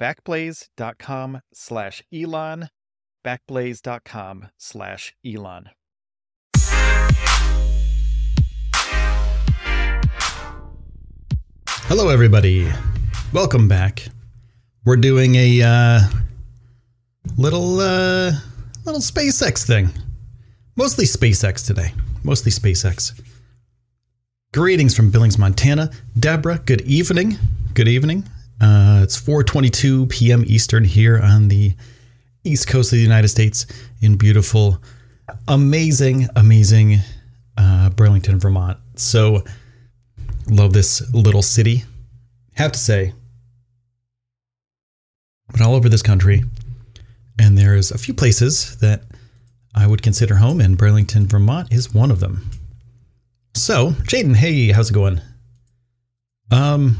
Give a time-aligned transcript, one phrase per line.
[0.00, 2.68] backblaze.com slash Elon,
[3.24, 5.70] backblaze.com slash Elon.
[11.88, 12.70] Hello, everybody.
[13.32, 14.08] Welcome back.
[14.84, 16.00] We're doing a uh,
[17.36, 18.32] little uh,
[18.84, 19.90] little SpaceX thing.
[20.76, 21.92] Mostly SpaceX today.
[22.22, 23.20] Mostly SpaceX.
[24.52, 25.90] Greetings from Billings, Montana.
[26.18, 27.38] Deborah, good evening.
[27.74, 28.24] Good evening.
[28.60, 30.44] Uh, it's 4:22 p.m.
[30.46, 31.74] Eastern here on the
[32.44, 33.66] east coast of the United States
[34.00, 34.82] in beautiful,
[35.48, 37.00] amazing, amazing
[37.58, 38.78] uh, Burlington, Vermont.
[38.96, 39.44] So
[40.48, 41.84] love this little city.
[42.54, 43.12] Have to say,
[45.50, 46.44] but all over this country,
[47.38, 49.02] and there's a few places that
[49.74, 52.50] I would consider home, and Burlington, Vermont is one of them.
[53.54, 55.20] So, Jaden, hey, how's it going?
[56.50, 56.98] Um,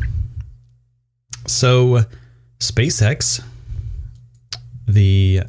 [1.47, 2.03] so,
[2.59, 3.43] SpaceX,
[4.87, 5.43] the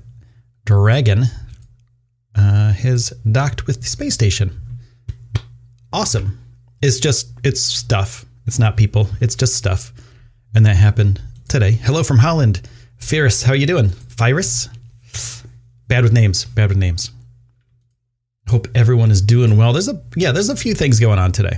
[0.66, 1.26] Dragon,
[2.36, 4.62] uh, has docked with the space station.
[5.92, 6.40] Awesome.
[6.82, 8.26] It's just, it's stuff.
[8.46, 9.10] It's not people.
[9.20, 9.94] It's just stuff.
[10.56, 11.72] And that happened today.
[11.72, 12.62] Hello from Holland.
[12.98, 13.88] Ferris, how are you doing?
[14.18, 14.70] Virus?
[15.88, 16.46] Bad with names.
[16.46, 17.12] Bad with names.
[18.50, 19.74] Hope everyone is doing well.
[19.74, 21.58] There's a yeah, there's a few things going on today.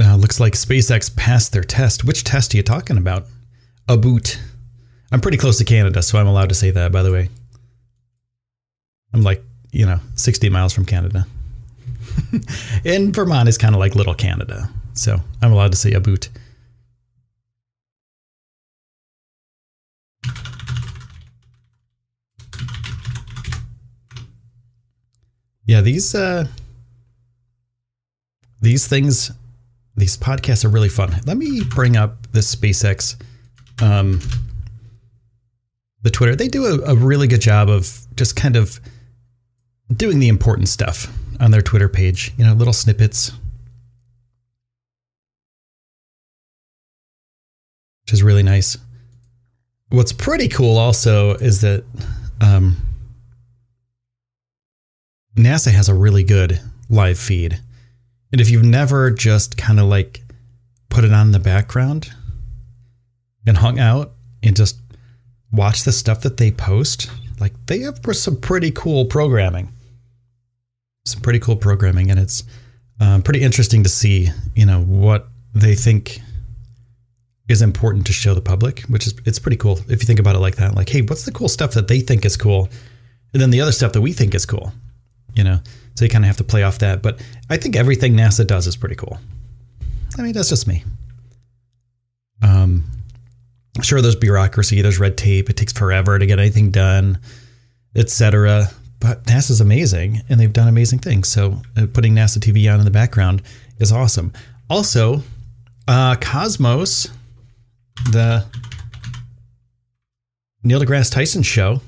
[0.00, 2.04] Uh, looks like SpaceX passed their test.
[2.04, 3.26] Which test are you talking about?
[3.88, 4.40] A boot.
[5.10, 7.28] I'm pretty close to Canada, so I'm allowed to say that, by the way.
[9.12, 11.26] I'm like, you know, 60 miles from Canada.
[12.84, 14.70] and Vermont is kind of like little Canada.
[14.94, 16.28] So I'm allowed to say a boot.
[25.64, 26.48] Yeah, these uh
[28.60, 29.30] these things
[29.96, 31.14] these podcasts are really fun.
[31.26, 33.20] Let me bring up this SpaceX,
[33.82, 34.20] um,
[36.02, 36.34] the Twitter.
[36.34, 38.80] They do a, a really good job of just kind of
[39.94, 42.32] doing the important stuff on their Twitter page.
[42.36, 43.32] You know, little snippets,
[48.04, 48.78] which is really nice.
[49.90, 51.84] What's pretty cool also is that
[52.40, 52.78] um,
[55.36, 57.60] NASA has a really good live feed
[58.32, 60.22] And if you've never just kind of like
[60.88, 62.12] put it on in the background
[63.46, 64.12] and hung out
[64.42, 64.78] and just
[65.52, 69.72] watch the stuff that they post, like they have some pretty cool programming.
[71.04, 72.44] Some pretty cool programming, and it's
[73.00, 76.20] um, pretty interesting to see, you know, what they think
[77.48, 80.36] is important to show the public, which is it's pretty cool if you think about
[80.36, 80.76] it like that.
[80.76, 82.68] Like, hey, what's the cool stuff that they think is cool,
[83.32, 84.72] and then the other stuff that we think is cool,
[85.34, 85.58] you know?
[85.94, 87.02] So you kind of have to play off that.
[87.02, 89.18] But I think everything NASA does is pretty cool.
[90.18, 90.84] I mean, that's just me.
[92.42, 92.84] Um,
[93.82, 95.48] sure, there's bureaucracy, there's red tape.
[95.48, 97.18] It takes forever to get anything done,
[97.94, 98.68] etc.
[99.00, 101.28] But NASA's amazing, and they've done amazing things.
[101.28, 103.42] So uh, putting NASA TV on in the background
[103.78, 104.32] is awesome.
[104.68, 105.22] Also,
[105.88, 107.08] uh, Cosmos,
[108.10, 108.46] the
[110.62, 111.80] Neil deGrasse Tyson show.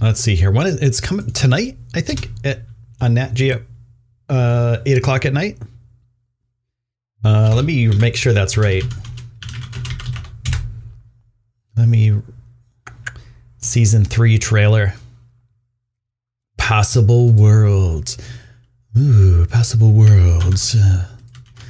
[0.00, 0.50] Let's see here.
[0.50, 1.78] When is, it's coming tonight?
[1.94, 2.60] I think at
[3.00, 3.62] on Nat Geo,
[4.28, 5.58] uh, eight o'clock at night.
[7.24, 8.84] Uh, let me make sure that's right.
[11.76, 12.20] Let me
[13.58, 14.94] season three trailer.
[16.56, 18.18] Possible worlds.
[18.98, 20.74] Ooh, possible worlds.
[20.74, 21.06] Uh,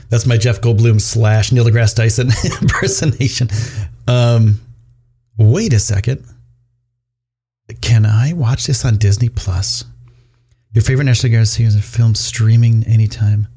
[0.09, 2.31] that's my Jeff Goldblum slash Neil deGrasse Tyson
[2.63, 3.49] impersonation.
[4.07, 4.61] Um,
[5.37, 6.25] wait a second.
[7.81, 9.85] Can I watch this on Disney Plus?
[10.73, 13.49] Your favorite National Geographic film streaming anytime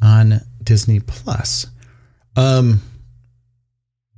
[0.00, 1.66] on Disney Plus.
[2.36, 2.80] Um,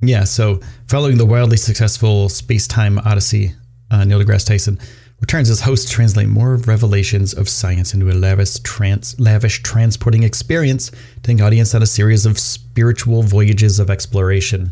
[0.01, 3.53] yeah, so following the wildly successful space time odyssey,
[3.91, 4.79] uh, Neil deGrasse Tyson
[5.19, 10.23] returns as host to translate more revelations of science into a lavish, trans- lavish transporting
[10.23, 10.91] experience,
[11.21, 14.71] taking audience on a series of spiritual voyages of exploration.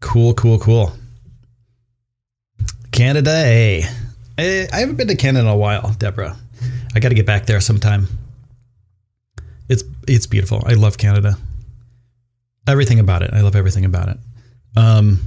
[0.00, 0.92] Cool, cool, cool.
[2.96, 3.86] Canada, eh?
[4.38, 6.34] I haven't been to Canada in a while, Deborah.
[6.94, 8.08] I got to get back there sometime.
[9.68, 10.62] It's it's beautiful.
[10.66, 11.36] I love Canada.
[12.66, 13.34] Everything about it.
[13.34, 14.16] I love everything about it.
[14.76, 15.20] Um,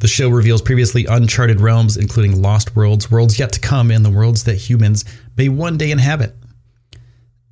[0.00, 4.10] the show reveals previously uncharted realms, including lost worlds, worlds yet to come, and the
[4.10, 5.04] worlds that humans
[5.36, 6.34] may one day inhabit.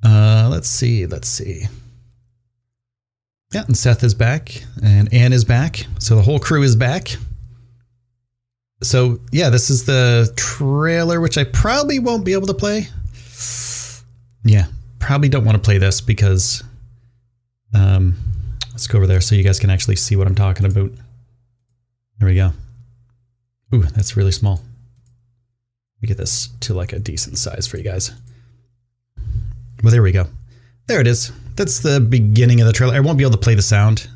[0.03, 1.05] Uh, let's see.
[1.05, 1.67] Let's see.
[3.53, 5.85] Yeah, and Seth is back, and Anne is back.
[5.99, 7.17] So the whole crew is back.
[8.83, 12.87] So yeah, this is the trailer, which I probably won't be able to play.
[14.43, 14.67] Yeah,
[14.99, 16.63] probably don't want to play this because.
[17.73, 18.15] Um,
[18.71, 20.91] let's go over there so you guys can actually see what I'm talking about.
[22.19, 22.53] There we go.
[23.73, 24.55] Ooh, that's really small.
[24.55, 28.11] Let me get this to like a decent size for you guys.
[29.83, 30.27] Well, there we go.
[30.87, 31.31] There it is.
[31.55, 32.93] That's the beginning of the trailer.
[32.93, 34.07] I won't be able to play the sound,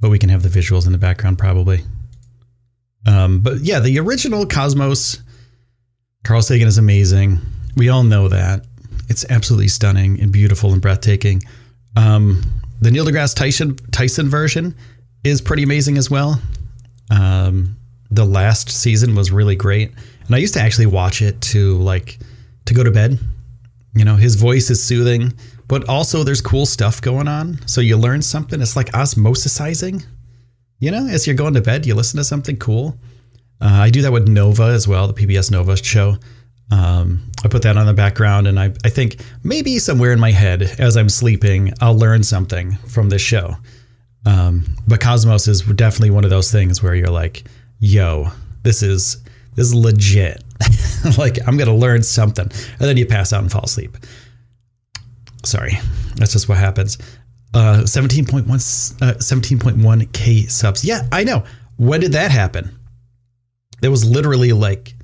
[0.00, 1.82] but we can have the visuals in the background probably.
[3.06, 5.22] Um, but yeah, the original Cosmos,
[6.24, 7.38] Carl Sagan is amazing.
[7.76, 8.66] We all know that.
[9.08, 11.42] It's absolutely stunning and beautiful and breathtaking.
[11.96, 12.42] Um,
[12.80, 14.74] the Neil deGrasse Tyson Tyson version
[15.24, 16.40] is pretty amazing as well.
[17.10, 17.76] Um,
[18.10, 19.92] the last season was really great,
[20.26, 22.18] and I used to actually watch it to like
[22.66, 23.18] to go to bed.
[23.94, 25.32] You know, his voice is soothing,
[25.66, 27.58] but also there's cool stuff going on.
[27.66, 28.60] So you learn something.
[28.62, 30.04] It's like osmosisizing.
[30.80, 32.98] You know, as you're going to bed, you listen to something cool.
[33.60, 36.16] Uh, I do that with Nova as well, the PBS Nova show.
[36.70, 40.30] Um, I put that on the background, and I, I think maybe somewhere in my
[40.30, 43.56] head as I'm sleeping, I'll learn something from this show.
[44.24, 47.44] Um, but Cosmos is definitely one of those things where you're like,
[47.78, 48.30] "Yo,
[48.62, 49.22] this is
[49.56, 50.42] this is legit.
[51.18, 53.96] like I'm gonna learn something," and then you pass out and fall asleep.
[55.44, 55.78] Sorry,
[56.16, 56.98] that's just what happens.
[57.52, 60.84] Uh, 17.1 uh, 17.1k subs.
[60.84, 61.44] Yeah, I know.
[61.76, 62.78] When did that happen?
[63.82, 64.94] It was literally like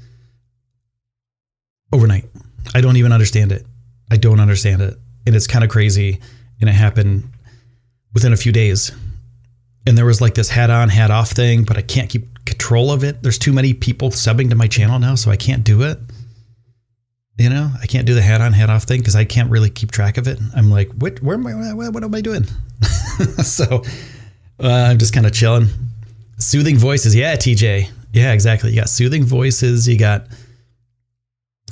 [1.93, 2.26] overnight.
[2.75, 3.67] I don't even understand it.
[4.11, 4.97] I don't understand it.
[5.26, 6.21] And it's kind of crazy.
[6.61, 7.25] And it happened
[8.15, 8.93] within a few days.
[9.87, 12.91] And there was like this hat on, hat off thing, but I can't keep control
[12.91, 13.23] of it.
[13.23, 15.99] There's too many people subbing to my channel now, so I can't do it.
[17.38, 19.69] You know, I can't do the hat on, hat off thing because I can't really
[19.69, 20.38] keep track of it.
[20.55, 22.45] I'm like, what, where am I, what, what am I doing?
[23.43, 23.83] so
[24.59, 25.69] uh, I'm just kind of chilling.
[26.38, 27.14] Soothing voices.
[27.14, 27.90] Yeah, TJ.
[28.12, 28.71] Yeah, exactly.
[28.71, 29.87] You got soothing voices.
[29.87, 30.26] You got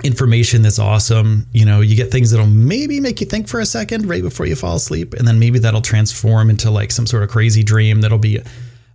[0.02, 1.46] information that's awesome.
[1.52, 4.44] You know, you get things that'll maybe make you think for a second right before
[4.44, 5.14] you fall asleep.
[5.14, 8.40] And then maybe that'll transform into like some sort of crazy dream that'll be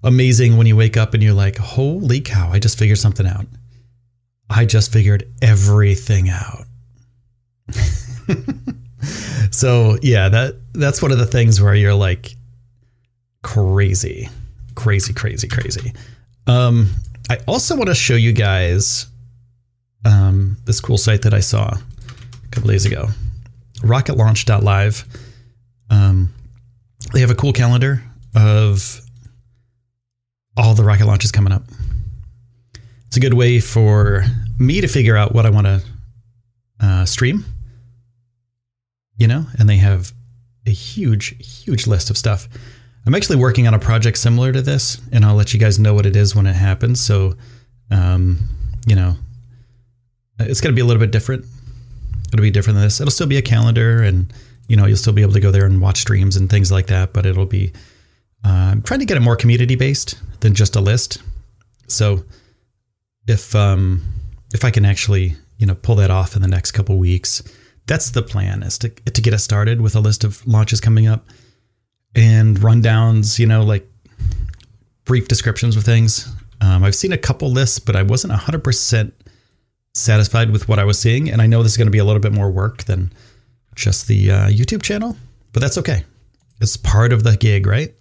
[0.03, 3.45] amazing when you wake up and you're like, holy cow, I just figured something out.
[4.49, 6.65] I just figured everything out.
[9.51, 12.35] so yeah, that that's one of the things where you're like
[13.43, 14.29] crazy,
[14.75, 15.93] crazy, crazy, crazy.
[16.47, 16.89] Um,
[17.29, 19.05] I also want to show you guys
[20.05, 23.07] um, this cool site that I saw a couple days ago.
[23.77, 25.05] rocketlaunch.live.
[25.91, 26.33] Um,
[27.13, 28.03] they have a cool calendar
[28.35, 29.01] of
[30.57, 31.63] all the rocket launches coming up.
[33.09, 34.23] It's a good way for
[34.59, 35.81] me to figure out what I want to
[36.79, 37.43] uh, stream,
[39.17, 40.13] you know, and they have
[40.67, 42.47] a huge, huge list of stuff.
[43.07, 45.95] I'm actually working on a project similar to this, and I'll let you guys know
[45.95, 47.01] what it is when it happens.
[47.01, 47.33] So,
[47.89, 48.37] um,
[48.85, 49.15] you know,
[50.37, 51.45] it's going to be a little bit different.
[52.31, 53.01] It'll be different than this.
[53.01, 54.31] It'll still be a calendar, and
[54.67, 56.85] you know, you'll still be able to go there and watch streams and things like
[56.85, 57.11] that.
[57.11, 57.71] But it'll be
[58.45, 61.23] uh, I'm trying to get it more community based than just a list.
[61.87, 62.23] So,
[63.27, 64.03] if um,
[64.53, 67.43] if I can actually you know pull that off in the next couple weeks,
[67.87, 71.07] that's the plan is to to get us started with a list of launches coming
[71.07, 71.25] up
[72.15, 73.39] and rundowns.
[73.39, 73.87] You know, like
[75.05, 76.31] brief descriptions of things.
[76.61, 79.11] Um, I've seen a couple lists, but I wasn't 100%
[79.93, 81.31] satisfied with what I was seeing.
[81.31, 83.11] And I know this is going to be a little bit more work than
[83.75, 85.17] just the uh, YouTube channel,
[85.53, 86.03] but that's okay.
[86.61, 87.93] It's part of the gig, right?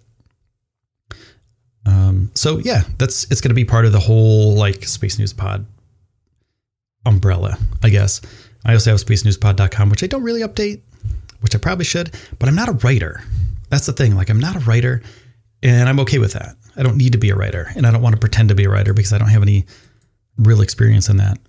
[1.85, 5.33] Um, so yeah, that's it's going to be part of the whole like Space News
[5.33, 5.65] Pod
[7.05, 8.21] umbrella, I guess.
[8.65, 10.81] I also have spacenewspod.com, which I don't really update,
[11.41, 13.23] which I probably should, but I'm not a writer.
[13.69, 14.15] That's the thing.
[14.15, 15.01] Like I'm not a writer,
[15.63, 16.55] and I'm okay with that.
[16.75, 18.65] I don't need to be a writer, and I don't want to pretend to be
[18.65, 19.65] a writer because I don't have any
[20.37, 21.39] real experience in that.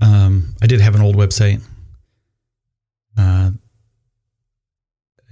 [0.00, 1.62] Um, I did have an old website,
[3.16, 3.52] uh,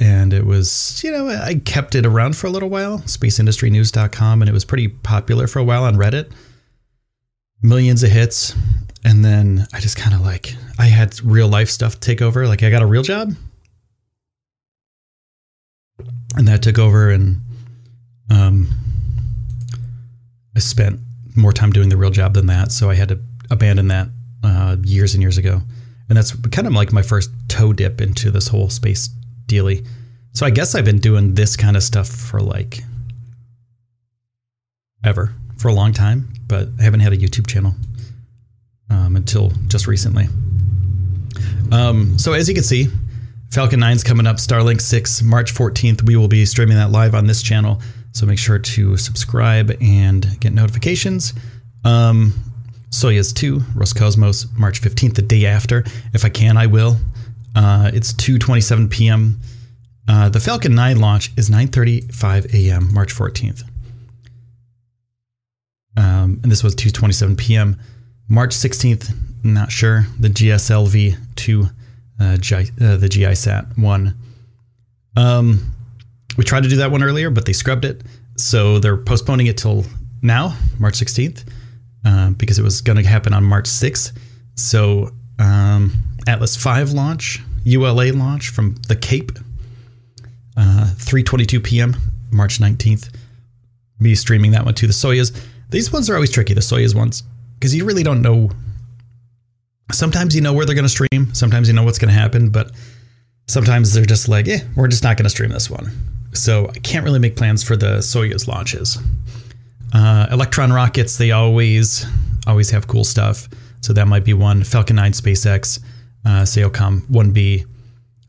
[0.00, 4.48] and it was you know I kept it around for a little while, spaceindustrynews.com, and
[4.48, 6.32] it was pretty popular for a while on Reddit.
[7.62, 8.56] Millions of hits,
[9.04, 12.48] and then I just kind of like I had real life stuff take over.
[12.48, 13.34] Like I got a real job,
[16.36, 17.42] and that took over, and
[18.30, 18.68] um,
[20.56, 21.00] I spent
[21.36, 24.08] more time doing the real job than that, so I had to abandon that
[24.42, 25.60] uh, years and years ago.
[26.08, 29.10] And that's kind of like my first toe dip into this whole space
[29.50, 29.84] dealy.
[30.32, 32.84] So I guess I've been doing this kind of stuff for like
[35.04, 37.74] ever, for a long time, but I haven't had a YouTube channel
[38.88, 40.28] um, until just recently.
[41.72, 42.88] Um, so as you can see,
[43.50, 46.02] Falcon 9 is coming up, Starlink 6, March 14th.
[46.04, 47.80] We will be streaming that live on this channel.
[48.12, 51.34] So make sure to subscribe and get notifications.
[51.84, 52.34] Um,
[52.90, 55.84] Soyuz 2, Roscosmos, March 15th, the day after.
[56.12, 56.96] If I can, I will.
[57.54, 59.40] Uh, it's 2:27 p.m.
[60.08, 62.92] Uh, the Falcon 9 launch is 9:35 a.m.
[62.92, 63.62] March 14th.
[65.96, 67.78] Um, and this was 2:27 p.m.
[68.28, 69.14] March 16th.
[69.42, 70.06] Not sure.
[70.18, 71.66] The GSLV 2,
[72.20, 74.14] uh, G, uh, the GISat 1.
[75.16, 75.74] Um,
[76.36, 78.02] we tried to do that one earlier, but they scrubbed it.
[78.36, 79.84] So they're postponing it till
[80.22, 81.44] now, March 16th,
[82.04, 84.12] uh, because it was going to happen on March 6th.
[84.54, 85.92] So um,
[86.26, 89.32] Atlas 5 launch, ULA launch from the Cape,
[90.56, 91.96] uh, 3:22 p.m.
[92.30, 93.10] March 19th.
[94.00, 95.38] Be streaming that one to the Soyuz.
[95.70, 97.22] These ones are always tricky, the Soyuz ones,
[97.58, 98.50] because you really don't know.
[99.92, 101.34] Sometimes you know where they're going to stream.
[101.34, 102.70] Sometimes you know what's going to happen, but
[103.46, 105.90] sometimes they're just like, eh, we're just not going to stream this one.
[106.32, 108.98] So I can't really make plans for the Soyuz launches.
[109.92, 112.06] Uh, Electron rockets, they always
[112.46, 113.48] always have cool stuff.
[113.80, 114.64] So that might be one.
[114.64, 115.80] Falcon 9 SpaceX,
[116.24, 117.66] uh, SAOCOM 1B.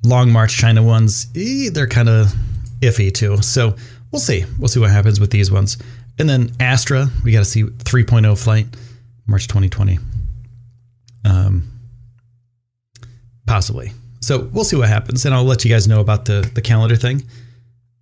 [0.03, 2.33] Long March China ones, eh, they're kind of
[2.79, 3.41] iffy too.
[3.43, 3.75] So
[4.12, 4.45] we'll see.
[4.57, 5.77] We'll see what happens with these ones.
[6.17, 8.67] And then Astra, we got to see 3.0 flight,
[9.27, 10.00] March 2020.
[11.24, 11.71] Um,
[13.45, 13.93] possibly.
[14.21, 16.95] So we'll see what happens, and I'll let you guys know about the the calendar
[16.95, 17.24] thing.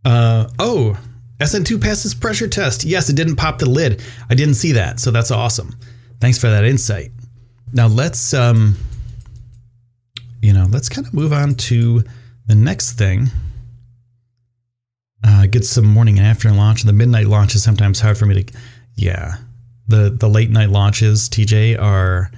[0.03, 0.97] Uh, oh,
[1.39, 2.83] SN2 passes pressure test.
[2.83, 4.01] Yes, it didn't pop the lid.
[4.29, 5.75] I didn't see that, so that's awesome.
[6.19, 7.11] Thanks for that insight.
[7.71, 8.75] Now let's um,
[10.41, 12.03] you know, let's kind of move on to
[12.47, 13.29] the next thing.
[15.23, 16.83] Uh, get some morning and afternoon launch.
[16.83, 18.53] The midnight launch is sometimes hard for me to.
[18.95, 19.35] Yeah,
[19.87, 22.31] the the late night launches, TJ, are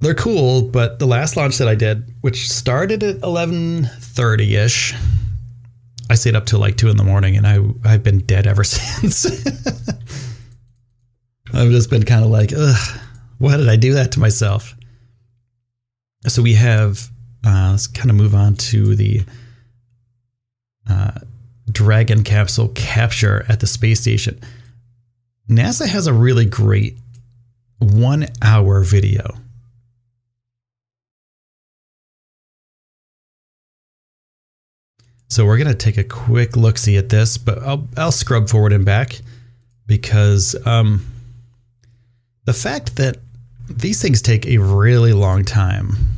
[0.00, 4.94] they're cool, but the last launch that I did, which started at eleven thirty ish,
[6.10, 8.64] I stayed up till like two in the morning, and I I've been dead ever
[8.64, 9.26] since.
[11.52, 13.00] I've just been kind of like, ugh,
[13.38, 14.74] why did I do that to myself?
[16.26, 17.10] So we have.
[17.46, 19.22] Uh, let's kind of move on to the
[20.88, 21.20] uh,
[21.70, 24.40] Dragon capsule capture at the space station.
[25.48, 26.96] NASA has a really great
[27.78, 29.36] one hour video.
[35.28, 38.48] So we're going to take a quick look see at this, but I'll, I'll scrub
[38.48, 39.20] forward and back
[39.86, 41.04] because um,
[42.44, 43.16] the fact that
[43.68, 46.13] these things take a really long time.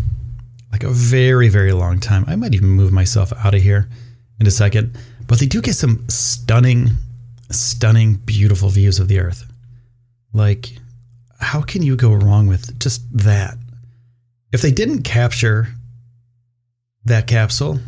[0.77, 2.23] Like a very, very long time.
[2.29, 3.89] I might even move myself out of here
[4.39, 4.95] in a second.
[5.27, 6.91] But they do get some stunning,
[7.51, 9.51] stunning, beautiful views of the Earth.
[10.35, 10.77] Like,
[11.41, 13.57] how can you go wrong with just that?
[14.53, 15.69] If they didn't capture
[17.07, 17.81] that capsule,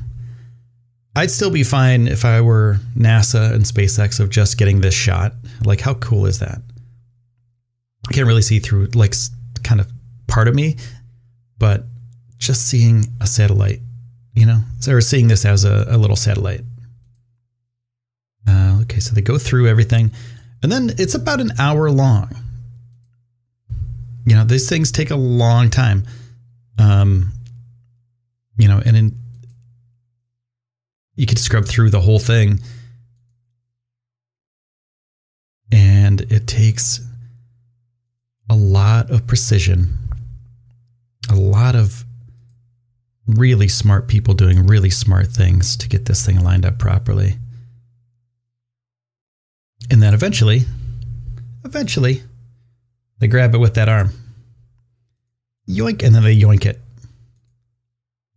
[1.14, 5.34] I'd still be fine if I were NASA and SpaceX of just getting this shot.
[5.62, 6.62] Like, how cool is that?
[8.08, 9.14] I can't really see through, like,
[9.62, 9.92] kind of
[10.26, 10.76] part of me,
[11.58, 11.84] but
[12.38, 13.80] just seeing a satellite,
[14.34, 16.62] you know, or seeing this as a, a little satellite.
[18.48, 20.10] Uh, okay, so they go through everything,
[20.62, 22.34] and then it's about an hour long.
[24.24, 26.04] You know, these things take a long time.
[26.78, 27.32] Um,
[28.56, 29.18] you know, and in
[31.14, 32.60] you could scrub through the whole thing,
[35.72, 37.00] and it takes
[38.48, 39.98] a lot of precision,
[41.28, 42.04] a lot of
[43.28, 47.36] really smart people doing really smart things to get this thing lined up properly.
[49.90, 50.62] And then eventually,
[51.64, 52.22] eventually,
[53.18, 54.10] they grab it with that arm.
[55.68, 56.80] Yoink, and then they yoink it.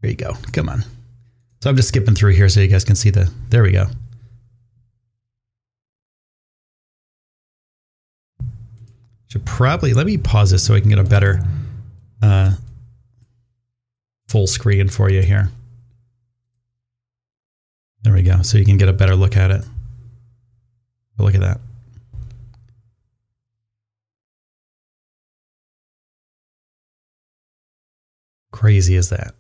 [0.02, 0.34] There you go.
[0.52, 0.84] Come on.
[1.62, 3.32] So I'm just skipping through here so you guys can see the.
[3.50, 3.88] There we go.
[9.28, 11.42] Should probably let me pause this so I can get a better
[12.22, 12.56] uh,
[14.32, 15.50] full screen for you here.
[18.04, 18.42] There we go.
[18.44, 19.66] So you can get a better look at it.
[21.18, 21.60] But look at that.
[28.54, 29.36] Crazy is that?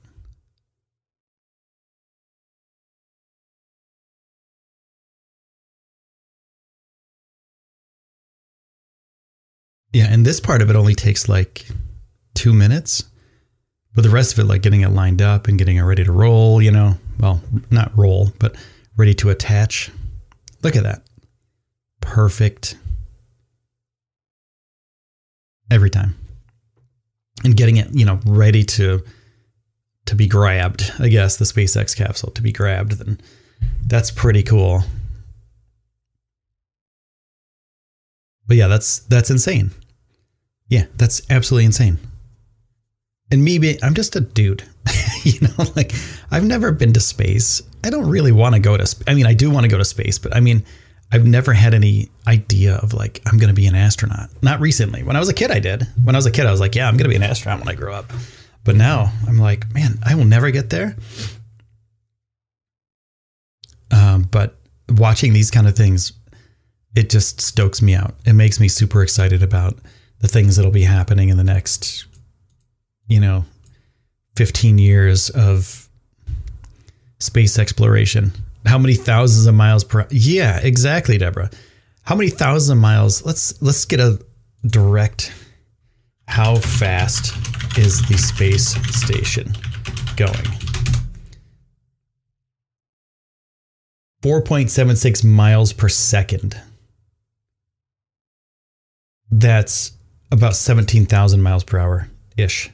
[9.93, 11.65] Yeah, and this part of it only takes like
[12.33, 13.05] two minutes.
[13.93, 16.11] But the rest of it, like getting it lined up and getting it ready to
[16.11, 18.55] roll, you know, well, not roll, but
[18.95, 19.91] ready to attach.
[20.63, 21.03] Look at that.
[21.99, 22.77] Perfect.
[25.69, 26.15] Every time.
[27.43, 29.03] And getting it, you know, ready to
[30.05, 33.19] to be grabbed, I guess, the SpaceX capsule to be grabbed, then
[33.85, 34.83] that's pretty cool.
[38.47, 39.71] But yeah, that's that's insane.
[40.67, 41.99] Yeah, that's absolutely insane.
[43.31, 44.63] And me, being, I'm just a dude.
[45.23, 45.93] you know, like
[46.29, 47.61] I've never been to space.
[47.83, 49.03] I don't really want to go to.
[49.07, 50.63] I mean, I do want to go to space, but I mean,
[51.11, 54.29] I've never had any idea of like I'm going to be an astronaut.
[54.41, 55.03] Not recently.
[55.03, 55.87] When I was a kid, I did.
[56.03, 57.59] When I was a kid, I was like, yeah, I'm going to be an astronaut
[57.59, 58.11] when I grow up.
[58.63, 60.95] But now I'm like, man, I will never get there.
[63.91, 64.55] Um, but
[64.87, 66.13] watching these kind of things,
[66.95, 68.15] it just stokes me out.
[68.25, 69.77] It makes me super excited about
[70.19, 72.05] the things that'll be happening in the next
[73.11, 73.43] you know,
[74.37, 75.89] 15 years of
[77.19, 78.31] space exploration.
[78.65, 81.49] How many thousands of miles per Yeah, exactly, Deborah.
[82.03, 83.25] How many thousands of miles?
[83.25, 84.19] Let's let's get a
[84.65, 85.33] direct
[86.27, 87.35] how fast
[87.77, 89.53] is the space station
[90.15, 90.47] going?
[94.21, 96.61] 4.76 miles per second.
[99.31, 99.93] That's
[100.31, 102.69] about 17,000 miles per hour ish.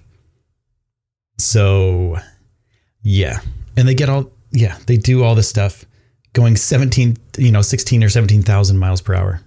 [1.37, 2.17] So,
[3.01, 3.39] yeah.
[3.75, 5.85] And they get all, yeah, they do all this stuff
[6.33, 9.41] going 17, you know, 16 or 17,000 miles per hour.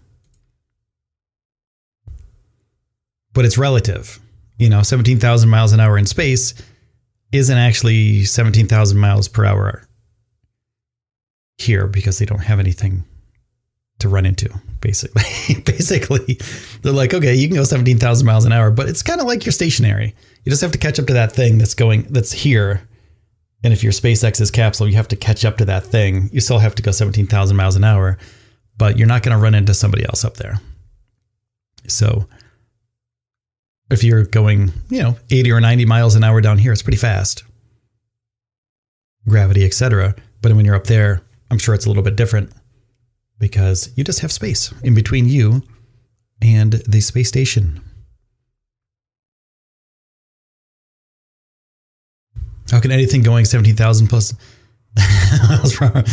[3.32, 4.18] But it's relative.
[4.58, 6.54] You know, 17,000 miles an hour in space
[7.32, 9.86] isn't actually 17,000 miles per hour
[11.58, 13.04] here because they don't have anything
[13.98, 14.48] to run into
[14.80, 15.22] basically
[15.64, 16.38] basically
[16.80, 19.44] they're like okay you can go 17,000 miles an hour but it's kind of like
[19.44, 22.86] you're stationary you just have to catch up to that thing that's going that's here.
[23.62, 26.30] And if you're SpaceX's capsule, you have to catch up to that thing.
[26.32, 28.16] You still have to go 17,000 miles an hour,
[28.78, 30.60] but you're not going to run into somebody else up there.
[31.86, 32.26] So
[33.90, 36.96] if you're going, you know, 80 or 90 miles an hour down here, it's pretty
[36.96, 37.44] fast.
[39.28, 40.14] Gravity, etc.
[40.40, 42.50] But when you're up there, I'm sure it's a little bit different
[43.38, 45.62] because you just have space in between you
[46.40, 47.82] and the space station.
[52.70, 54.34] How can anything going 17,000 plus
[55.48, 56.04] miles per hour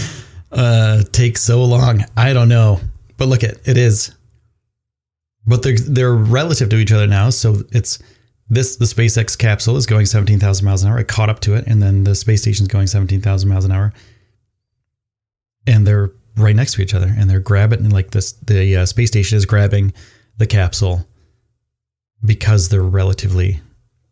[0.51, 2.03] uh, take so long?
[2.15, 2.79] I don't know.
[3.17, 4.13] But look at it is.
[5.45, 7.29] But they're they're relative to each other now.
[7.29, 7.99] So it's
[8.49, 10.97] this the SpaceX capsule is going 17,000 miles an hour.
[10.97, 13.71] I caught up to it, and then the space station is going 17,000 miles an
[13.71, 13.93] hour.
[15.65, 18.33] And they're right next to each other, and they're grabbing and like this.
[18.33, 19.93] The uh, space station is grabbing
[20.37, 21.07] the capsule
[22.23, 23.61] because they're relatively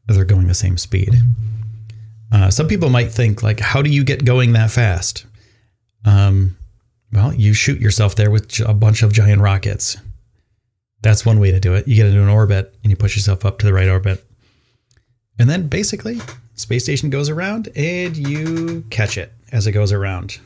[0.07, 1.15] they're going the same speed.
[2.31, 5.25] Uh, some people might think like, how do you get going that fast?
[6.05, 6.57] Um,
[7.11, 9.97] well, you shoot yourself there with a bunch of giant rockets.
[11.01, 11.87] That's one way to do it.
[11.87, 14.25] You get into an orbit and you push yourself up to the right orbit.
[15.37, 16.19] And then basically,
[16.55, 20.39] space station goes around and you catch it as it goes around.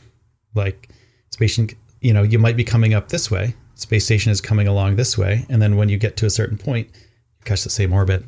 [0.54, 0.90] Like
[1.30, 1.58] space
[2.00, 3.54] you know, you might be coming up this way.
[3.74, 6.58] Space station is coming along this way, and then when you get to a certain
[6.58, 8.24] point, you catch the same orbit.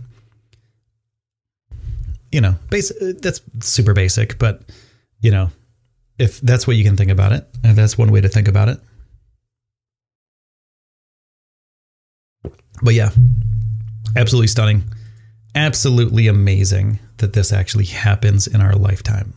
[2.32, 3.20] You know, basic.
[3.20, 4.62] That's super basic, but
[5.20, 5.50] you know,
[6.18, 8.68] if that's what you can think about it, and that's one way to think about
[8.68, 8.80] it.
[12.82, 13.10] But yeah,
[14.16, 14.82] absolutely stunning.
[15.54, 19.34] Absolutely amazing that this actually happens in our lifetime.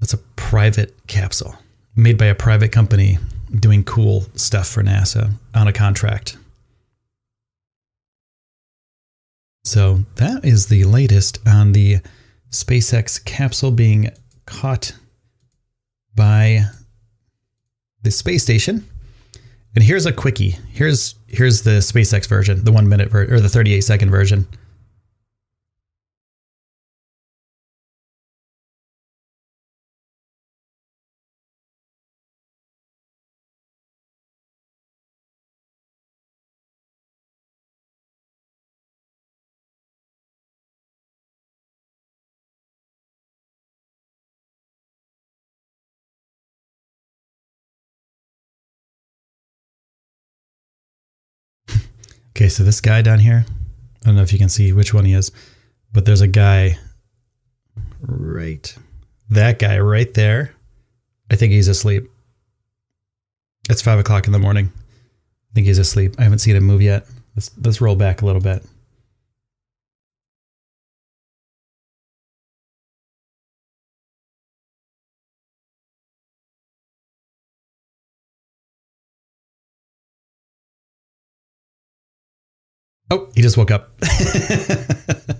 [0.00, 1.56] That's a private capsule
[1.94, 3.18] made by a private company
[3.54, 6.36] doing cool stuff for NASA on a contract.
[9.64, 11.98] So that is the latest on the
[12.50, 14.10] SpaceX capsule being
[14.44, 14.92] caught
[16.14, 16.64] by
[18.02, 18.88] the space station.
[19.74, 20.56] And here's a quickie.
[20.70, 24.46] Here's here's the SpaceX version, the one minute ver- or the 38 second version.
[52.42, 53.46] Okay, so this guy down here,
[54.02, 55.30] I don't know if you can see which one he is,
[55.92, 56.76] but there's a guy
[58.00, 58.76] right,
[59.30, 60.52] that guy right there.
[61.30, 62.10] I think he's asleep.
[63.70, 64.72] It's five o'clock in the morning.
[64.74, 66.16] I think he's asleep.
[66.18, 67.06] I haven't seen him move yet.
[67.36, 68.66] Let's let's roll back a little bit.
[83.42, 83.96] He just woke up.
[83.98, 85.34] the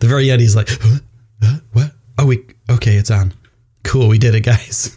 [0.00, 0.98] very end, he's like, huh?
[1.42, 1.58] Huh?
[1.72, 1.92] "What?
[2.18, 2.96] Oh, we okay.
[2.96, 3.32] It's on.
[3.82, 4.94] Cool, we did it, guys."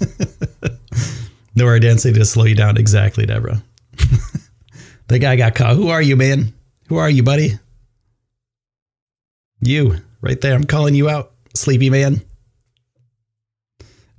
[1.55, 2.75] Nowhere dancing to slow you down.
[2.75, 3.63] Exactly, Deborah.
[5.07, 5.77] the guy got caught.
[5.77, 6.53] Who are you, man?
[6.89, 7.53] Who are you, buddy?
[9.61, 10.53] You, right there.
[10.53, 12.21] I'm calling you out, sleepy man.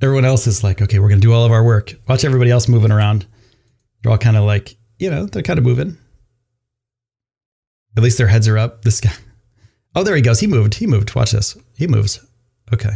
[0.01, 1.95] Everyone else is like, okay, we're gonna do all of our work.
[2.09, 3.27] Watch everybody else moving around.
[4.03, 5.99] They're all kind of like, you know, they're kind of moving.
[7.99, 8.83] At least their heads are up.
[8.83, 9.13] This guy.
[9.95, 10.39] Oh, there he goes.
[10.39, 10.75] He moved.
[10.75, 11.15] He moved.
[11.17, 11.57] Watch this.
[11.77, 12.25] He moves.
[12.73, 12.93] Okay.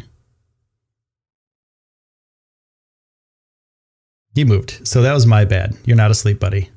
[4.37, 4.87] He moved.
[4.87, 5.75] So that was my bad.
[5.85, 6.71] You're not asleep, buddy.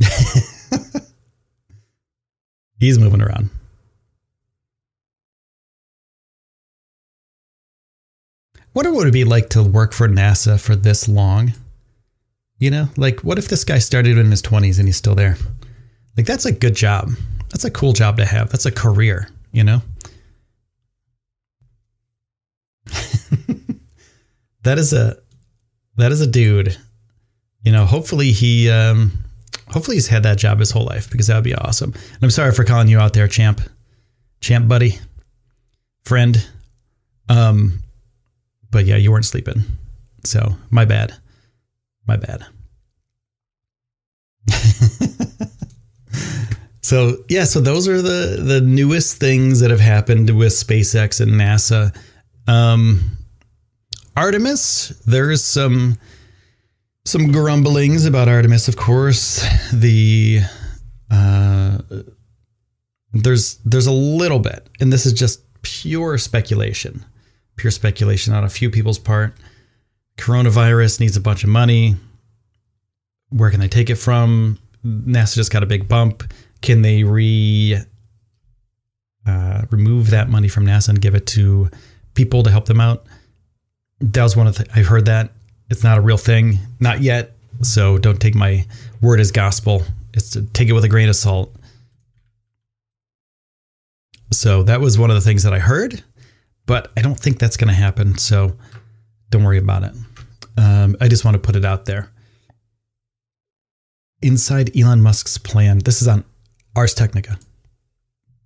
[2.80, 3.50] He's moving around.
[8.74, 11.52] Wonder what it would be like to work for NASA for this long.
[12.58, 15.36] You know, like what if this guy started in his 20s and he's still there?
[16.16, 17.10] Like that's a good job.
[17.50, 18.50] That's a cool job to have.
[18.50, 19.82] That's a career, you know?
[24.62, 25.16] that is a
[25.96, 26.76] that is a dude.
[27.62, 29.12] You know, hopefully he um
[29.68, 31.92] hopefully he's had that job his whole life because that would be awesome.
[31.92, 33.60] And I'm sorry for calling you out there, champ.
[34.40, 34.98] Champ buddy.
[36.04, 36.48] Friend.
[37.28, 37.80] Um
[38.70, 39.64] but yeah, you weren't sleeping.
[40.24, 41.14] So, my bad.
[42.06, 42.46] My bad.
[46.90, 51.30] so yeah, so those are the the newest things that have happened with SpaceX and
[51.30, 51.96] NASA.
[52.48, 53.16] Um,
[54.16, 56.00] Artemis, there's some
[57.04, 59.46] some grumblings about Artemis, of course.
[59.72, 60.40] The
[61.12, 61.78] uh,
[63.12, 67.04] there's there's a little bit, and this is just pure speculation,
[67.54, 69.36] pure speculation on a few people's part.
[70.18, 71.94] Coronavirus needs a bunch of money.
[73.28, 74.58] Where can they take it from?
[74.84, 76.24] NASA just got a big bump.
[76.62, 77.78] Can they re
[79.26, 81.70] uh, remove that money from NASA and give it to
[82.14, 83.04] people to help them out?
[84.00, 85.30] That was one of the I've heard that
[85.70, 87.32] it's not a real thing, not yet.
[87.62, 88.66] So don't take my
[89.00, 89.84] word as gospel.
[90.14, 91.54] It's to take it with a grain of salt.
[94.32, 96.02] So that was one of the things that I heard,
[96.66, 98.16] but I don't think that's going to happen.
[98.16, 98.56] So
[99.30, 99.92] don't worry about it.
[100.56, 102.10] Um, I just want to put it out there
[104.22, 106.24] inside Elon Musk's plan, this is on
[106.76, 107.38] Ars Technica.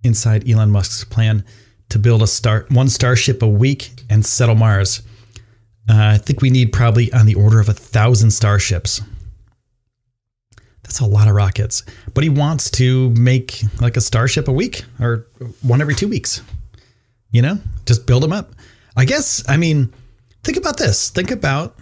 [0.03, 1.45] Inside Elon Musk's plan
[1.89, 5.03] to build a star one starship a week and settle Mars.
[5.89, 9.03] Uh, I think we need probably on the order of a thousand starships.
[10.85, 11.83] That's a lot of rockets.
[12.13, 15.27] But he wants to make like a Starship a week or
[15.63, 16.43] one every two weeks.
[17.31, 18.53] You know, just build them up.
[18.97, 19.93] I guess, I mean,
[20.45, 21.11] think about this.
[21.11, 21.77] Think about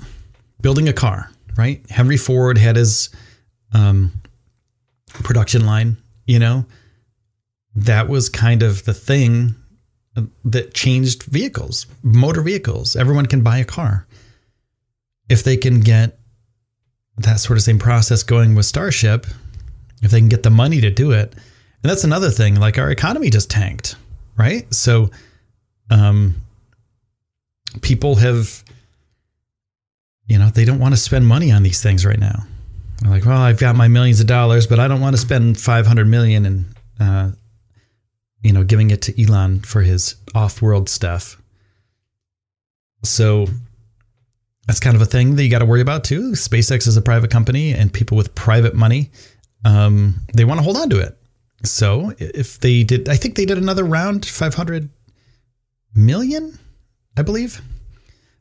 [0.62, 1.84] building a car, right?
[1.90, 3.10] Henry Ford had his
[3.74, 4.12] um,
[5.12, 5.98] production line,
[6.32, 6.64] you know,
[7.74, 9.54] that was kind of the thing
[10.44, 12.96] that changed vehicles, motor vehicles.
[12.96, 14.06] Everyone can buy a car.
[15.28, 16.18] If they can get
[17.18, 19.26] that sort of same process going with Starship,
[20.02, 21.34] if they can get the money to do it.
[21.34, 23.96] And that's another thing, like our economy just tanked,
[24.38, 24.72] right?
[24.72, 25.10] So
[25.90, 26.36] um
[27.82, 28.64] people have
[30.26, 32.46] you know, they don't want to spend money on these things right now.
[33.04, 36.06] Like, well, I've got my millions of dollars, but I don't want to spend 500
[36.06, 36.64] million and
[37.00, 37.30] uh
[38.42, 41.40] you know, giving it to Elon for his off-world stuff.
[43.04, 43.46] So
[44.66, 46.32] that's kind of a thing that you got to worry about too.
[46.32, 49.10] SpaceX is a private company, and people with private money,
[49.64, 51.16] um, they want to hold on to it.
[51.64, 54.88] So if they did, I think they did another round, five hundred
[55.94, 56.58] million,
[57.16, 57.60] I believe,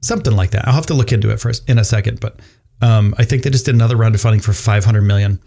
[0.01, 0.67] something like that.
[0.67, 2.39] I'll have to look into it first in a second, but
[2.81, 5.39] um, I think they just did another round of funding for five hundred million.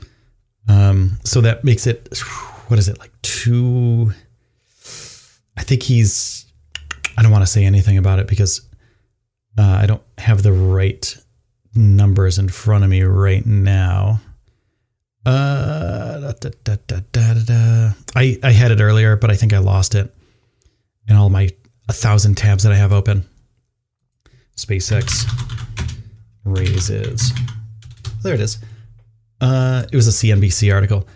[0.68, 2.18] Um, so that makes it,
[2.68, 4.12] what is it like two?
[5.56, 6.46] I think he's.
[7.16, 8.60] I don't want to say anything about it because
[9.56, 11.16] uh, I don't have the right
[11.74, 14.20] numbers in front of me right now.
[15.26, 20.14] Uh, da, da, da, I I had it earlier, but I think I lost it
[21.08, 21.50] in all my
[21.88, 23.24] a thousand tabs that I have open.
[24.56, 25.24] SpaceX
[26.44, 27.32] raises.
[28.22, 28.58] There it is.
[29.40, 31.06] Uh, it was a CNBC article.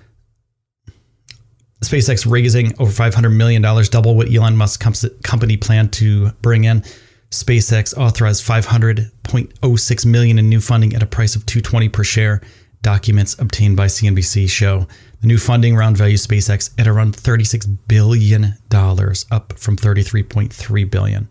[1.82, 6.82] SpaceX raising over $500 million, double what Elon Musk's company planned to bring in.
[7.30, 12.40] SpaceX authorized 500.06 million in new funding at a price of 220 per share.
[12.82, 14.86] Documents obtained by CNBC show
[15.20, 21.28] the new funding round values SpaceX at around 36 billion dollars, up from 33.3 billion.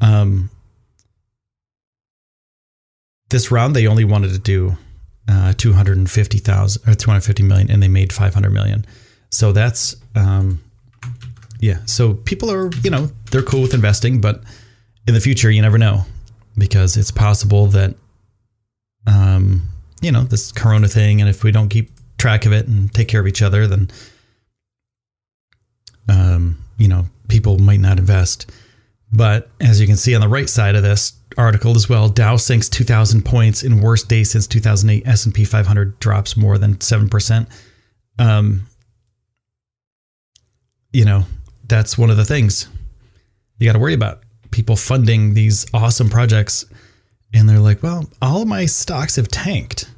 [0.00, 0.50] Um,
[3.30, 4.76] this round they only wanted to do
[5.28, 8.84] uh, 250,000 or 250 million, and they made 500 million.
[9.30, 10.62] So that's um,
[11.60, 11.78] yeah.
[11.86, 14.42] So people are you know they're cool with investing, but
[15.06, 16.04] in the future, you never know
[16.56, 17.94] because it's possible that,
[19.06, 19.68] um,
[20.00, 23.08] you know, this Corona thing, and if we don't keep track of it and take
[23.08, 23.90] care of each other, then,
[26.08, 28.50] um, you know, people might not invest.
[29.12, 32.36] But as you can see on the right side of this article as well, Dow
[32.36, 35.06] sinks 2,000 points in worst day since 2008.
[35.06, 37.46] S&P 500 drops more than 7%.
[38.18, 38.66] Um,
[40.92, 41.24] you know,
[41.66, 42.68] that's one of the things
[43.58, 46.64] you got to worry about people funding these awesome projects
[47.32, 49.88] and they're like, well, all my stocks have tanked.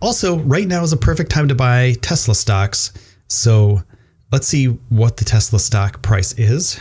[0.00, 2.92] Also, right now is a perfect time to buy Tesla stocks.
[3.28, 3.82] So
[4.30, 6.80] let's see what the Tesla stock price is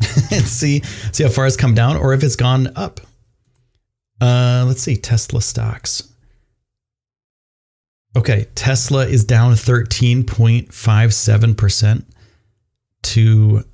[0.32, 0.80] and see
[1.12, 3.00] see how far it's come down or if it's gone up.
[4.20, 6.12] Uh, let's see Tesla stocks.
[8.16, 12.04] Okay, Tesla is down 13.57%
[13.02, 13.64] to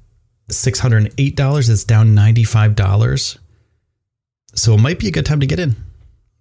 [0.50, 1.70] $608.
[1.70, 3.38] It's down $95.
[4.54, 5.76] So it might be a good time to get in.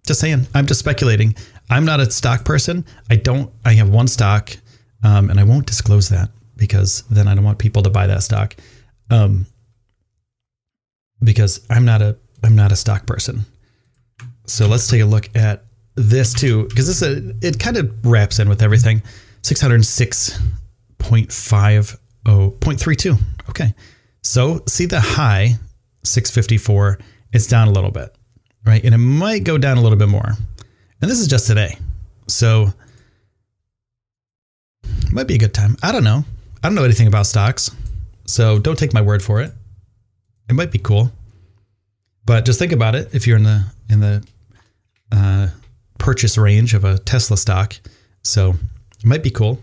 [0.04, 0.48] Just saying.
[0.52, 1.36] I'm just speculating.
[1.70, 2.84] I'm not a stock person.
[3.08, 4.56] I don't, I have one stock
[5.04, 8.24] um, and I won't disclose that because then I don't want people to buy that
[8.24, 8.56] stock.
[9.10, 9.46] Um,
[11.22, 13.44] because I'm not a, I'm not a stock person.
[14.46, 18.38] So let's take a look at this too, because this a, it kind of wraps
[18.38, 19.02] in with everything.
[19.42, 23.18] 606.50, 0.32.
[23.48, 23.74] Okay.
[24.22, 25.56] So see the high
[26.04, 26.98] 654,
[27.32, 28.14] it's down a little bit,
[28.64, 28.82] right?
[28.84, 30.32] And it might go down a little bit more.
[31.00, 31.76] And this is just today.
[32.28, 32.72] So
[35.10, 35.76] might be a good time.
[35.82, 36.24] I don't know.
[36.62, 37.70] I don't know anything about stocks.
[38.26, 39.52] So don't take my word for it.
[40.48, 41.12] It might be cool.
[42.24, 44.26] But just think about it if you're in the in the
[45.10, 45.48] uh,
[45.98, 47.74] purchase range of a Tesla stock.
[48.22, 48.50] So
[48.98, 49.60] it might be cool.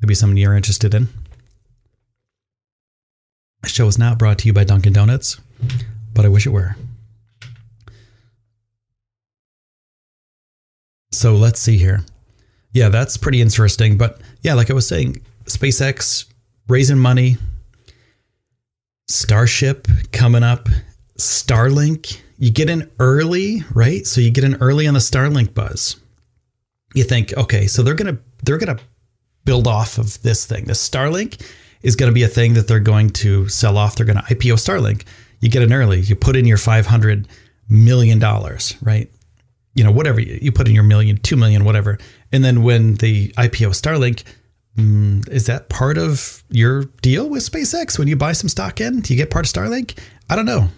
[0.00, 1.08] Maybe something you're interested in.
[3.62, 5.40] The show is not brought to you by Dunkin' Donuts,
[6.12, 6.76] but I wish it were.
[11.12, 12.04] So let's see here.
[12.72, 13.96] Yeah, that's pretty interesting.
[13.96, 16.24] But yeah, like I was saying, SpaceX
[16.68, 17.36] raising money,
[19.12, 20.68] Starship coming up,
[21.18, 22.20] Starlink.
[22.38, 24.06] You get in early, right?
[24.06, 25.96] So you get in early on the Starlink buzz.
[26.94, 28.78] You think, okay, so they're gonna they're gonna
[29.44, 30.64] build off of this thing.
[30.64, 31.40] The Starlink
[31.82, 33.96] is to be a thing that they're going to sell off.
[33.96, 35.04] They're to IPO Starlink.
[35.40, 37.26] You get in early, you put in your $500
[37.68, 38.20] million,
[38.82, 39.10] right?
[39.74, 41.98] you know, whatever you, you put in your million, two million, whatever.
[42.30, 44.24] And then when the IPO Starlink,
[44.76, 47.98] mm, is that part of your deal with SpaceX?
[47.98, 49.98] When you buy some stock in, do you get part of Starlink?
[50.28, 50.68] I don't know.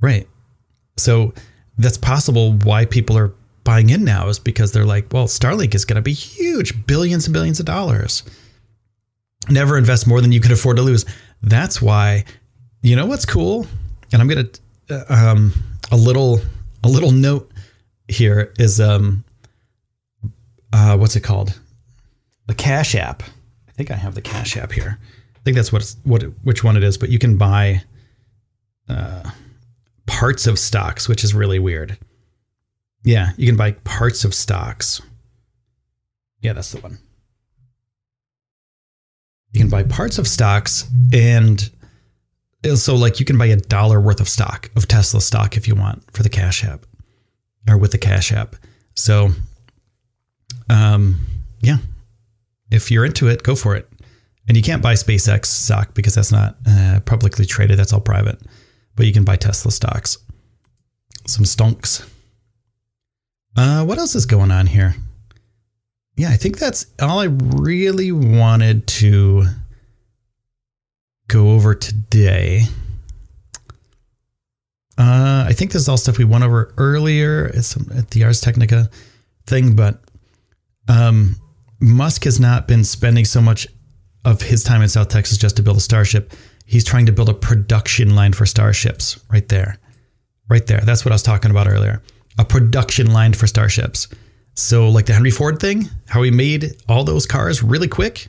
[0.00, 0.28] Right.
[0.96, 1.32] So
[1.78, 5.84] that's possible why people are buying in now is because they're like, well, Starlink is
[5.84, 8.22] going to be huge, billions and billions of dollars.
[9.48, 11.04] Never invest more than you can afford to lose.
[11.42, 12.24] That's why,
[12.82, 13.66] you know what's cool?
[14.12, 15.52] And I'm going to, uh, um,
[15.90, 16.40] a little,
[16.82, 17.50] a little note
[18.08, 19.24] here is, um,
[20.72, 21.58] uh, what's it called?
[22.46, 23.22] The Cash App.
[23.68, 24.98] I think I have the Cash App here.
[25.36, 27.82] I think that's what, what, which one it is, but you can buy,
[28.88, 29.30] uh,
[30.06, 31.98] parts of stocks, which is really weird.
[33.02, 35.00] Yeah, you can buy parts of stocks.
[36.40, 36.98] Yeah, that's the one.
[39.52, 41.70] You can buy parts of stocks and
[42.74, 45.74] so like you can buy a dollar worth of stock of Tesla stock if you
[45.74, 46.84] want for the Cash App
[47.68, 48.56] or with the Cash App.
[48.94, 49.30] So
[50.68, 51.20] um
[51.60, 51.76] yeah.
[52.74, 53.88] If you're into it, go for it.
[54.46, 58.38] And you can't buy SpaceX stock because that's not uh, publicly traded, that's all private
[58.96, 60.18] but you can buy Tesla stocks.
[61.26, 62.08] Some stonks.
[63.56, 64.94] Uh, what else is going on here?
[66.16, 69.46] Yeah, I think that's all I really wanted to
[71.28, 72.62] go over today.
[74.96, 78.90] Uh, I think this is all stuff we went over earlier at the Ars Technica
[79.46, 80.00] thing, but
[80.88, 81.36] um,
[81.80, 83.66] Musk has not been spending so much
[84.24, 86.32] of his time in South Texas just to build a Starship
[86.64, 89.78] he's trying to build a production line for starships right there.
[90.48, 90.80] Right there.
[90.80, 92.02] That's what I was talking about earlier.
[92.38, 94.08] A production line for starships.
[94.54, 98.28] So, like the Henry Ford thing, how he made all those cars really quick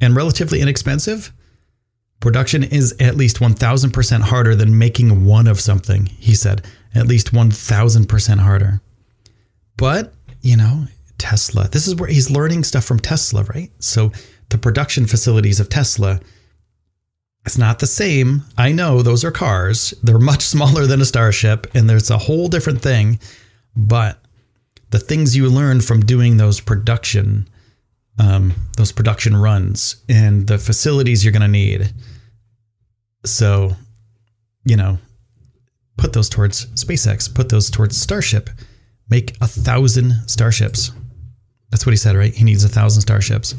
[0.00, 1.32] and relatively inexpensive.
[2.20, 6.64] Production is at least 1000% harder than making one of something, he said.
[6.94, 8.80] At least 1000% harder.
[9.76, 10.86] But, you know,
[11.22, 13.70] Tesla, this is where he's learning stuff from Tesla, right?
[13.78, 14.12] So,
[14.48, 16.20] the production facilities of Tesla
[17.44, 18.44] it's not the same.
[18.56, 19.94] I know those are cars.
[20.02, 23.18] They're much smaller than a starship, and there's a whole different thing.
[23.74, 24.18] But
[24.90, 27.48] the things you learn from doing those production,
[28.18, 31.92] um, those production runs, and the facilities you're going to need.
[33.24, 33.76] So,
[34.64, 34.98] you know,
[35.96, 37.32] put those towards SpaceX.
[37.32, 38.50] Put those towards Starship.
[39.08, 40.92] Make a thousand starships.
[41.72, 42.34] That's what he said, right?
[42.34, 43.54] He needs a thousand starships.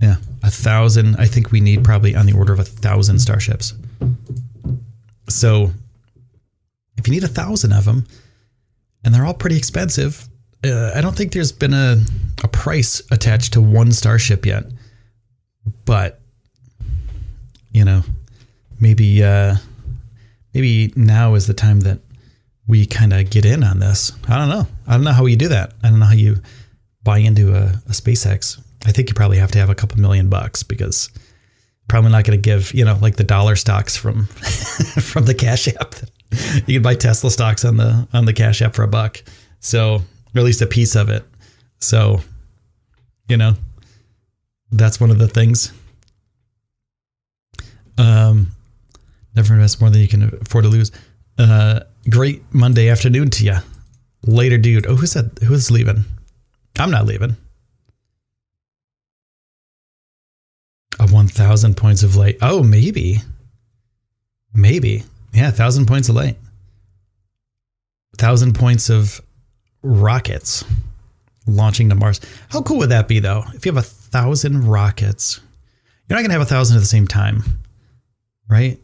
[0.00, 1.16] Yeah, a thousand.
[1.16, 3.74] I think we need probably on the order of a thousand starships.
[5.28, 5.70] So,
[6.96, 8.06] if you need a thousand of them,
[9.04, 10.26] and they're all pretty expensive,
[10.64, 12.02] uh, I don't think there's been a
[12.42, 14.64] a price attached to one starship yet.
[15.84, 16.20] But
[17.70, 18.02] you know,
[18.80, 19.56] maybe uh,
[20.54, 21.98] maybe now is the time that
[22.66, 24.12] we kind of get in on this.
[24.26, 24.66] I don't know.
[24.86, 25.74] I don't know how you do that.
[25.82, 26.40] I don't know how you
[27.08, 30.28] buy into a, a SpaceX I think you probably have to have a couple million
[30.28, 31.10] bucks because
[31.88, 34.26] probably not going to give you know like the dollar stocks from
[35.02, 35.94] from the Cash App.
[36.66, 39.22] you can buy Tesla stocks on the on the Cash App for a buck,
[39.60, 41.24] so or at least a piece of it.
[41.80, 42.20] So,
[43.28, 43.54] you know,
[44.70, 45.72] that's one of the things.
[47.96, 48.52] Um,
[49.34, 50.92] never invest more than you can afford to lose.
[51.36, 53.56] Uh, great Monday afternoon to you.
[54.24, 54.86] Later, dude.
[54.86, 56.04] Oh, who said who's leaving?
[56.78, 57.36] I'm not leaving.
[61.00, 62.38] A 1,000 points of light.
[62.40, 63.18] Oh, maybe.
[64.54, 65.04] Maybe.
[65.32, 66.36] Yeah, 1,000 points of light.
[68.12, 69.20] 1,000 points of
[69.82, 70.64] rockets
[71.46, 72.20] launching to Mars.
[72.50, 73.44] How cool would that be, though?
[73.54, 75.40] If you have a thousand rockets,
[76.08, 77.42] you're not going to have a thousand at the same time,
[78.48, 78.78] right?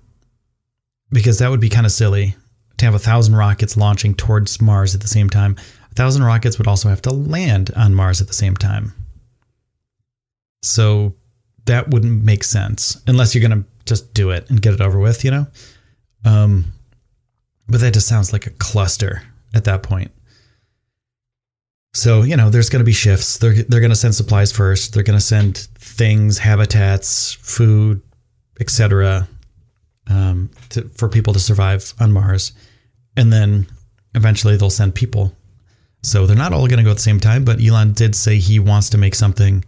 [1.10, 2.36] Because that would be kind of silly
[2.76, 5.56] to have a thousand rockets launching towards Mars at the same time.
[5.94, 8.92] A thousand rockets would also have to land on Mars at the same time.
[10.62, 11.14] So
[11.66, 14.98] that wouldn't make sense unless you're going to just do it and get it over
[14.98, 15.46] with, you know?
[16.24, 16.72] Um,
[17.68, 19.22] but that just sounds like a cluster
[19.54, 20.10] at that point.
[21.94, 23.38] So, you know, there's going to be shifts.
[23.38, 24.94] They're, they're going to send supplies first.
[24.94, 28.02] They're going to send things, habitats, food,
[28.58, 29.28] etc.,
[30.08, 30.50] um,
[30.96, 32.52] for people to survive on Mars.
[33.16, 33.68] And then
[34.16, 35.36] eventually they'll send people.
[36.04, 38.38] So they're not all going to go at the same time, but Elon did say
[38.38, 39.64] he wants to make something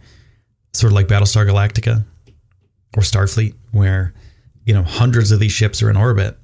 [0.71, 2.05] sort of like Battlestar Galactica
[2.95, 4.13] or Starfleet, where
[4.63, 6.37] you know hundreds of these ships are in orbit,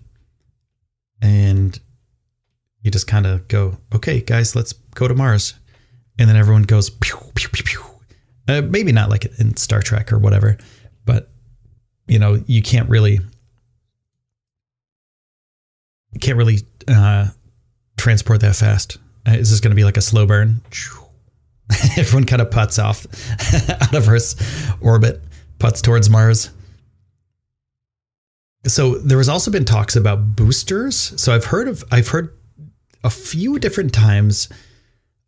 [1.21, 1.79] and
[2.81, 5.53] you just kind of go, okay, guys, let's go to Mars,
[6.17, 7.83] and then everyone goes pew pew pew pew.
[8.47, 10.57] Uh, maybe not like in Star Trek or whatever,
[11.05, 11.29] but
[12.07, 13.19] you know you can't really
[16.19, 17.27] can't really uh,
[17.97, 18.97] transport that fast?
[19.27, 20.61] Uh, Is this going to be like a slow burn?
[21.97, 23.05] Everyone kind of puts off
[23.69, 24.35] out of Earth's
[24.81, 25.21] orbit,
[25.59, 26.51] puts towards Mars.
[28.65, 31.19] So there has also been talks about boosters.
[31.19, 32.33] So I've heard of I've heard
[33.03, 34.47] a few different times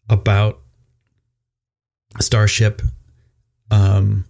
[0.09, 0.59] about
[2.21, 2.81] Starship.
[3.71, 4.25] Um,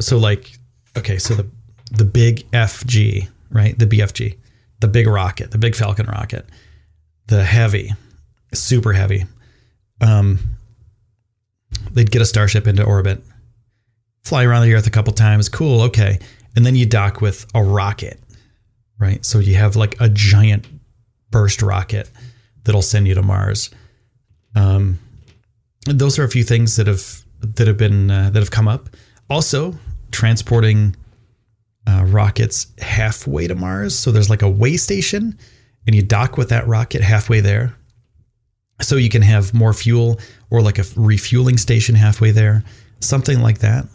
[0.00, 0.58] so like
[0.96, 1.46] okay, so the
[1.90, 3.78] the big FG, right?
[3.78, 4.36] The BFG,
[4.80, 6.46] the big rocket, the big Falcon rocket,
[7.28, 7.94] the heavy,
[8.58, 9.24] super heavy.
[10.00, 10.38] Um,
[11.92, 13.22] they'd get a Starship into orbit,
[14.24, 15.48] fly around the Earth a couple times.
[15.48, 16.18] Cool, okay,
[16.54, 18.20] and then you dock with a rocket,
[18.98, 19.24] right?
[19.24, 20.66] So you have like a giant
[21.30, 22.10] burst rocket
[22.64, 23.70] that'll send you to Mars.
[24.54, 24.98] Um,
[25.86, 28.88] those are a few things that have that have been uh, that have come up.
[29.28, 29.74] Also,
[30.10, 30.96] transporting
[31.86, 33.96] uh, rockets halfway to Mars.
[33.96, 35.38] So there's like a way station,
[35.86, 37.76] and you dock with that rocket halfway there.
[38.80, 40.20] So you can have more fuel
[40.50, 42.62] or like a refueling station halfway there,
[43.00, 43.86] something like that.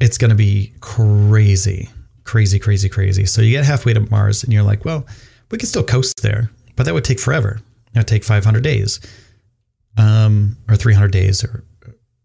[0.00, 1.90] It's going to be crazy,
[2.24, 3.24] crazy, crazy, crazy.
[3.26, 5.06] So you get halfway to Mars, and you're like, well,
[5.50, 7.60] we can still coast there, but that would take forever.
[7.94, 9.00] It would take 500 days,
[9.98, 11.64] um, or 300 days, or,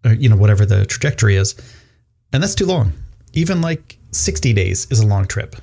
[0.05, 1.55] or you know whatever the trajectory is,
[2.31, 2.93] and that's too long.
[3.33, 5.55] Even like 60 days is a long trip,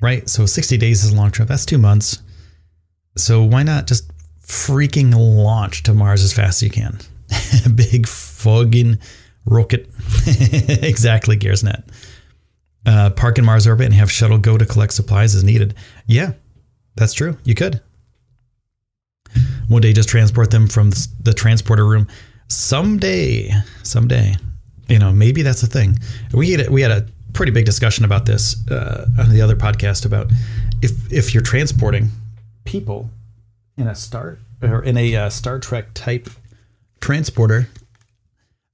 [0.00, 0.28] right?
[0.28, 1.48] So 60 days is a long trip.
[1.48, 2.20] That's two months.
[3.16, 4.10] So why not just
[4.46, 6.98] freaking launch to Mars as fast as you can?
[7.74, 8.98] Big fucking
[9.46, 9.90] rocket.
[10.26, 11.82] exactly, Gearsnet.
[12.86, 15.74] Uh, park in Mars orbit and have shuttle go to collect supplies as needed.
[16.06, 16.32] Yeah,
[16.96, 17.38] that's true.
[17.44, 17.80] You could.
[19.68, 20.90] One day, just transport them from
[21.20, 22.06] the transporter room.
[22.48, 23.50] Someday,
[23.82, 24.36] someday,
[24.88, 25.98] you know, maybe that's a thing.
[26.32, 29.56] We had a, we had a pretty big discussion about this uh, on the other
[29.56, 30.30] podcast about
[30.82, 32.10] if if you're transporting
[32.64, 33.10] people
[33.76, 36.28] in a star or in a uh, Star Trek type
[37.00, 37.68] transporter,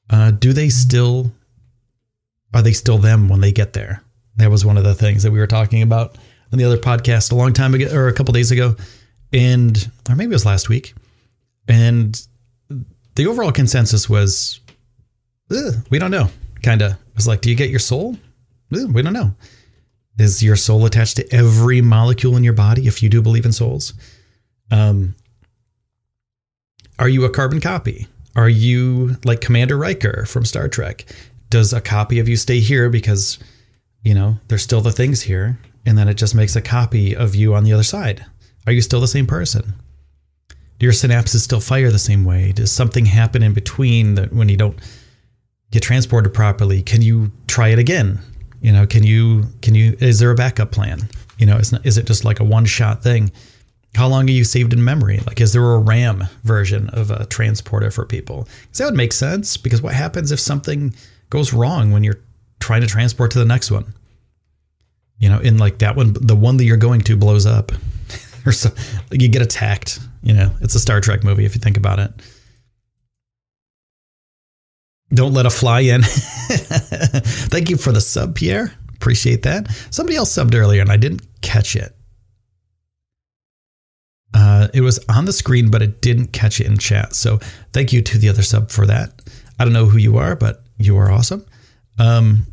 [0.08, 1.32] uh, do they still
[2.52, 4.02] are they still them when they get there?
[4.36, 6.16] That was one of the things that we were talking about
[6.52, 8.76] on the other podcast a long time ago or a couple days ago,
[9.32, 10.94] and or maybe it was last week,
[11.68, 12.26] and
[13.14, 14.60] the overall consensus was
[15.90, 16.30] we don't know.
[16.62, 18.16] Kind of was like, do you get your soul?
[18.70, 19.34] We don't know.
[20.18, 22.86] Is your soul attached to every molecule in your body?
[22.86, 23.94] If you do believe in souls,
[24.70, 25.14] um,
[26.98, 28.06] are you a carbon copy?
[28.36, 31.04] Are you like Commander Riker from Star Trek?
[31.48, 33.38] Does a copy of you stay here because,
[34.02, 37.34] you know, there's still the things here, and then it just makes a copy of
[37.34, 38.24] you on the other side?
[38.66, 39.74] Are you still the same person?
[40.78, 42.52] Do your synapses still fire the same way?
[42.52, 44.78] Does something happen in between that when you don't
[45.70, 46.82] get transported properly?
[46.82, 48.20] Can you try it again?
[48.60, 51.08] You know, can you can you is there a backup plan?
[51.38, 53.32] You know, is, it just like a one shot thing?
[53.94, 55.18] How long are you saved in memory?
[55.26, 58.48] Like, is there a RAM version of a transporter for people?
[58.62, 59.56] Because that would make sense.
[59.56, 60.94] Because what happens if something
[61.28, 62.20] goes wrong when you're
[62.60, 63.92] trying to transport to the next one?
[65.18, 67.72] You know, in like that one, the one that you're going to blows up,
[68.46, 68.70] or so
[69.10, 69.98] like you get attacked.
[70.22, 72.10] You know, it's a Star Trek movie if you think about it.
[75.12, 76.02] Don't let a fly in.
[76.04, 78.72] Thank you for the sub, Pierre.
[78.94, 79.68] Appreciate that.
[79.90, 81.96] Somebody else subbed earlier and I didn't catch it.
[84.32, 87.14] Uh, it was on the screen, but it didn't catch it in chat.
[87.14, 87.38] So
[87.72, 89.12] thank you to the other sub for that.
[89.58, 91.44] I don't know who you are, but you are awesome.
[91.98, 92.46] Um,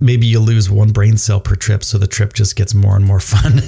[0.00, 3.04] maybe you lose one brain cell per trip, so the trip just gets more and
[3.04, 3.60] more fun.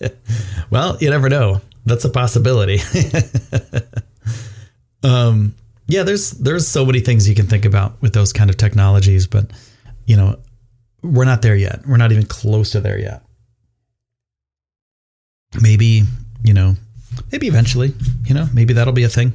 [0.70, 1.60] well, you never know.
[1.86, 2.80] That's a possibility.
[5.02, 5.54] um,
[5.86, 9.26] yeah, there's there's so many things you can think about with those kind of technologies,
[9.26, 9.50] but
[10.06, 10.38] you know,
[11.02, 11.82] we're not there yet.
[11.86, 13.22] We're not even close to there yet.
[15.60, 16.04] Maybe
[16.44, 16.76] you know,
[17.32, 17.92] maybe eventually,
[18.24, 19.32] you know, maybe that'll be a thing.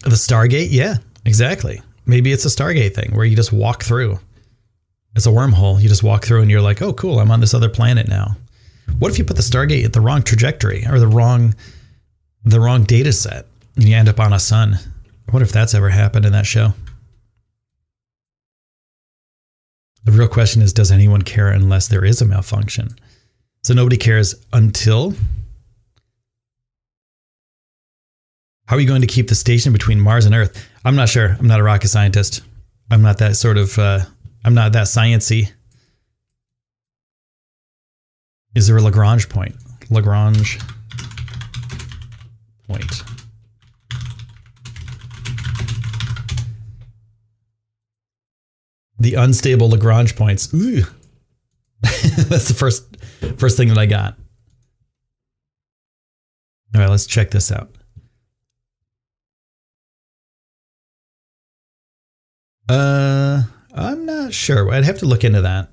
[0.00, 1.82] The Stargate, yeah, exactly.
[2.06, 4.18] Maybe it's a Stargate thing where you just walk through.
[5.14, 5.80] It's a wormhole.
[5.80, 8.36] You just walk through and you're like, oh, cool, I'm on this other planet now.
[8.98, 11.54] What if you put the Stargate at the wrong trajectory or the wrong
[12.44, 13.46] the wrong data set
[13.76, 14.78] and you end up on a sun?
[15.30, 16.72] What if that's ever happened in that show?
[20.04, 22.96] The real question is does anyone care unless there is a malfunction?
[23.68, 25.12] So nobody cares until.
[28.64, 30.66] How are you going to keep the station between Mars and Earth?
[30.86, 31.36] I'm not sure.
[31.38, 32.40] I'm not a rocket scientist.
[32.90, 33.78] I'm not that sort of.
[33.78, 34.00] Uh,
[34.42, 35.52] I'm not that sciency.
[38.54, 39.54] Is there a Lagrange point?
[39.90, 40.58] Lagrange
[42.68, 43.02] point.
[48.98, 50.54] The unstable Lagrange points.
[50.54, 50.84] Ooh.
[51.82, 52.87] That's the first
[53.36, 54.16] first thing that I got.
[56.74, 57.70] All right, let's check this out.
[62.68, 63.42] Uh,
[63.74, 64.70] I'm not sure.
[64.70, 65.70] I'd have to look into that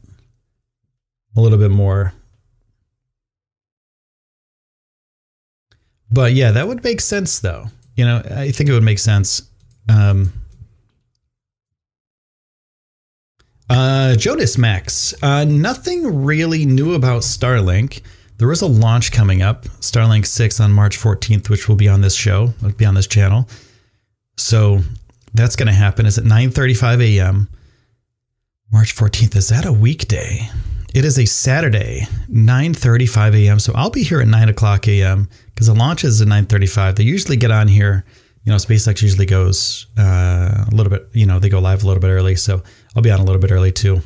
[1.35, 2.13] a little bit more.
[6.09, 7.65] But yeah, that would make sense though.
[7.95, 9.41] You know, I think it would make sense.
[9.89, 10.31] Um,
[13.69, 18.01] uh, Jonas Max, uh, nothing really new about Starlink.
[18.37, 22.01] There is a launch coming up, Starlink 6 on March 14th, which will be on
[22.01, 23.47] this show, will be on this channel.
[24.37, 24.81] So
[25.33, 26.05] that's going to happen.
[26.05, 27.49] It's at 9:35 a.m.
[28.71, 29.35] March 14th.
[29.35, 30.49] Is that a weekday?
[30.93, 33.59] It is a Saturday, 9:35 a.m.
[33.59, 35.29] So I'll be here at 9 o'clock a.m.
[35.53, 36.95] because the launch is at 9:35.
[36.95, 38.05] They usually get on here.
[38.43, 41.09] You know, SpaceX usually goes uh, a little bit.
[41.13, 42.63] You know, they go live a little bit early, so
[42.95, 44.01] I'll be on a little bit early too.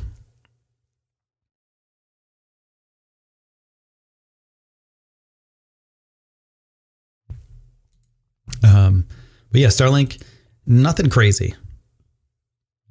[8.62, 9.06] Um,
[9.52, 10.22] but yeah, Starlink,
[10.66, 11.54] nothing crazy.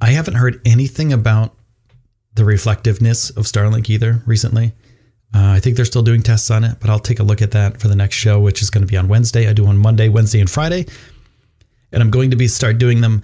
[0.01, 1.53] I haven't heard anything about
[2.33, 4.73] the reflectiveness of Starlink either recently.
[5.33, 7.51] Uh, I think they're still doing tests on it, but I'll take a look at
[7.51, 9.47] that for the next show, which is going to be on Wednesday.
[9.47, 10.85] I do on Monday, Wednesday, and Friday,
[11.91, 13.21] and I'm going to be start doing them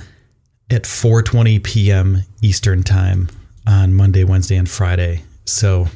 [0.70, 2.24] at 4:20 p.m.
[2.42, 3.30] Eastern time
[3.68, 5.24] on Monday, Wednesday, and Friday.
[5.46, 5.88] So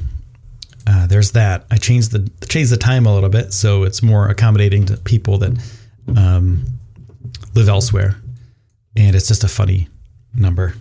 [0.86, 1.66] uh, there's that.
[1.70, 5.38] I changed the changed the time a little bit so it's more accommodating to people
[5.38, 5.58] that
[6.16, 6.64] um,
[7.54, 8.16] live elsewhere,
[8.96, 9.88] and it's just a funny
[10.34, 10.74] number,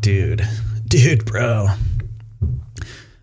[0.00, 0.46] dude,
[0.86, 1.68] dude, bro.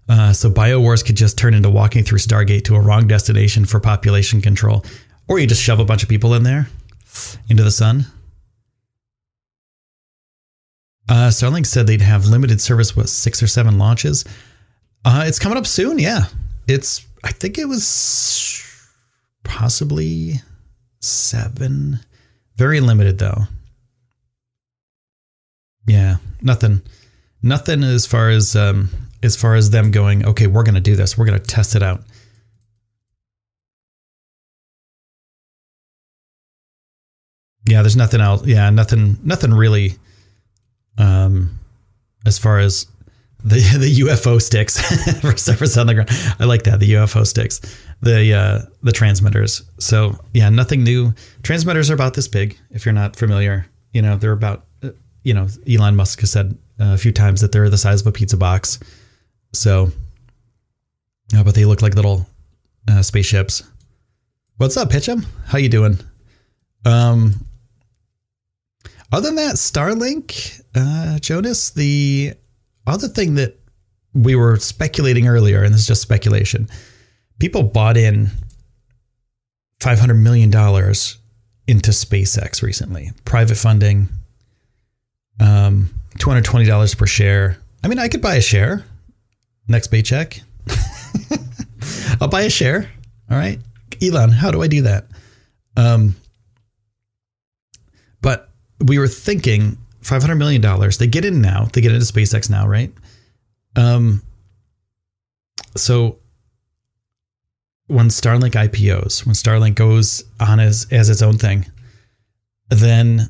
[0.07, 3.79] Uh, so Biowars could just turn into walking through Stargate to a wrong destination for
[3.79, 4.83] population control,
[5.27, 6.67] or you just shove a bunch of people in there
[7.47, 8.05] into the sun.
[11.09, 14.25] Uh, Starlink said they'd have limited service with six or seven launches.
[15.03, 15.97] Uh, it's coming up soon.
[15.97, 16.25] Yeah,
[16.67, 17.05] it's.
[17.23, 18.63] I think it was
[19.43, 20.35] possibly
[20.99, 21.99] seven.
[22.57, 23.45] Very limited though.
[25.87, 26.83] Yeah, nothing,
[27.41, 28.89] nothing as far as um,
[29.23, 30.23] as far as them going.
[30.23, 31.17] Okay, we're gonna do this.
[31.17, 32.03] We're gonna test it out.
[37.67, 38.45] Yeah, there's nothing else.
[38.45, 39.97] Yeah, nothing, nothing really.
[40.99, 41.59] Um,
[42.25, 42.85] as far as
[43.43, 44.79] the the UFO sticks
[45.21, 47.61] for service on the ground, I like that the UFO sticks,
[48.01, 49.63] the uh, the transmitters.
[49.79, 51.13] So yeah, nothing new.
[51.43, 52.57] Transmitters are about this big.
[52.69, 54.65] If you're not familiar, you know they're about.
[54.83, 54.89] uh,
[55.23, 58.11] You know, Elon Musk has said a few times that they're the size of a
[58.11, 58.79] pizza box.
[59.53, 59.91] So,
[61.35, 62.25] uh, but they look like little
[62.87, 63.63] uh, spaceships.
[64.57, 65.25] What's up, Pitchum?
[65.47, 65.99] How you doing?
[66.85, 67.45] Um,
[69.11, 72.33] other than that, Starlink, uh, Jonas, the
[72.85, 73.59] other thing that
[74.13, 76.67] we were speculating earlier, and this is just speculation,
[77.39, 78.29] people bought in
[79.79, 80.49] $500 million
[81.67, 83.11] into SpaceX recently.
[83.25, 84.09] Private funding,
[85.39, 87.57] um, $220 per share.
[87.83, 88.83] I mean, I could buy a share
[89.67, 90.41] next paycheck.
[92.21, 92.91] I'll buy a share.
[93.29, 93.59] All right.
[94.01, 95.05] Elon, how do I do that?
[95.77, 96.15] Um,
[98.21, 98.49] but
[98.83, 99.77] we were thinking
[100.09, 100.89] $500 million.
[100.97, 101.67] They get in now.
[101.71, 102.91] They get into SpaceX now, right?
[103.75, 104.23] Um,
[105.75, 106.17] so
[107.87, 111.65] when Starlink IPOs, when Starlink goes on as, as its own thing,
[112.69, 113.29] then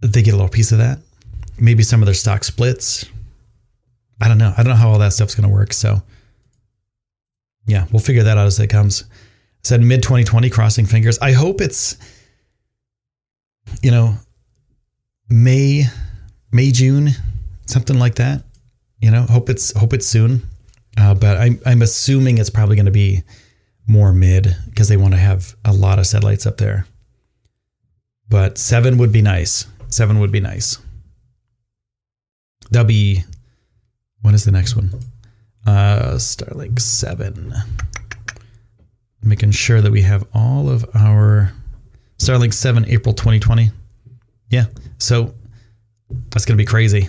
[0.00, 0.98] they get a little piece of that.
[1.58, 3.04] Maybe some of their stock splits.
[4.20, 4.52] I don't know.
[4.56, 5.72] I don't know how all that stuff's going to work.
[5.72, 6.02] So,
[7.66, 9.04] yeah, we'll figure that out as it comes.
[9.62, 11.18] Said mid 2020, crossing fingers.
[11.18, 11.96] I hope it's,
[13.82, 14.16] you know,
[15.30, 15.84] May,
[16.50, 17.10] May, June,
[17.66, 18.42] something like that.
[19.00, 20.42] You know, hope it's hope it's soon.
[20.98, 23.22] Uh, but I'm I'm assuming it's probably going to be
[23.86, 26.86] more mid because they want to have a lot of satellites up there.
[28.28, 29.66] But seven would be nice.
[29.88, 30.78] Seven would be nice.
[32.70, 33.24] That'll be
[34.22, 34.90] when is the next one?
[35.66, 37.54] Uh, Starlink seven.
[39.22, 41.52] Making sure that we have all of our
[42.18, 43.70] Starlink seven April 2020.
[44.50, 44.66] Yeah,
[44.98, 45.34] so
[46.30, 47.08] that's gonna be crazy.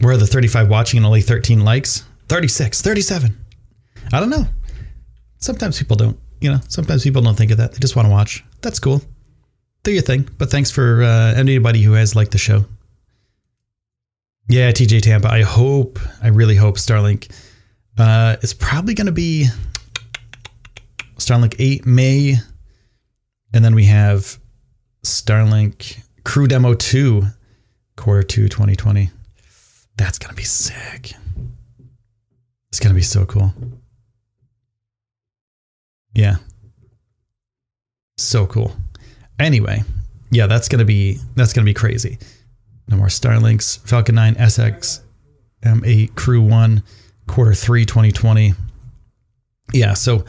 [0.00, 2.04] Where are the 35 watching and only 13 likes?
[2.28, 3.36] 36, 37.
[4.12, 4.46] I don't know.
[5.38, 7.72] Sometimes people don't, you know, sometimes people don't think of that.
[7.72, 8.44] They just want to watch.
[8.60, 9.02] That's cool.
[9.82, 10.28] Do your thing.
[10.38, 12.64] But thanks for uh, anybody who has liked the show.
[14.48, 15.28] Yeah, TJ Tampa.
[15.28, 17.30] I hope, I really hope Starlink
[17.96, 19.48] uh, is probably going to be
[21.16, 22.36] Starlink 8 May.
[23.54, 24.38] And then we have
[25.04, 27.22] Starlink Crew Demo 2,
[27.96, 29.10] quarter 2 2020.
[29.96, 31.14] That's going to be sick.
[32.68, 33.54] It's going to be so cool.
[36.14, 36.36] Yeah.
[38.16, 38.74] So cool.
[39.38, 39.82] Anyway,
[40.30, 42.18] yeah, that's gonna be that's gonna be crazy.
[42.88, 45.00] No more Starlinks, Falcon 9, SX,
[45.62, 46.82] M8, Crew 1,
[47.26, 48.54] quarter three, 2020.
[49.72, 50.24] Yeah, so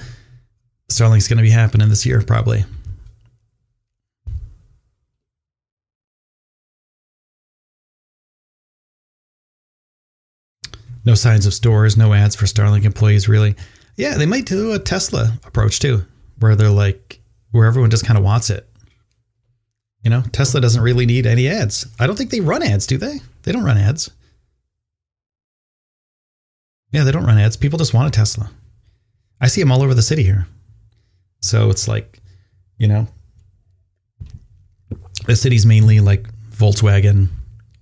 [0.91, 2.65] Starlink's gonna be happening this year, probably.
[11.05, 13.55] No signs of stores, no ads for Starlink employees, really.
[13.95, 16.05] Yeah, they might do a Tesla approach too,
[16.39, 17.19] where they're like,
[17.51, 18.67] where everyone just kind of wants it.
[20.03, 21.87] You know, Tesla doesn't really need any ads.
[21.99, 23.21] I don't think they run ads, do they?
[23.43, 24.11] They don't run ads.
[26.91, 27.57] Yeah, they don't run ads.
[27.57, 28.51] People just want a Tesla.
[29.39, 30.47] I see them all over the city here.
[31.41, 32.21] So it's like,
[32.77, 33.07] you know,
[35.25, 37.29] the city's mainly like Volkswagen,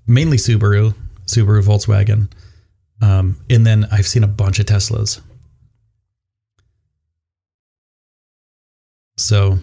[0.07, 0.95] mainly Subaru,
[1.25, 2.29] Subaru, Volkswagen.
[3.03, 5.19] Um, and then I've seen a bunch of Teslas.
[9.17, 9.59] So,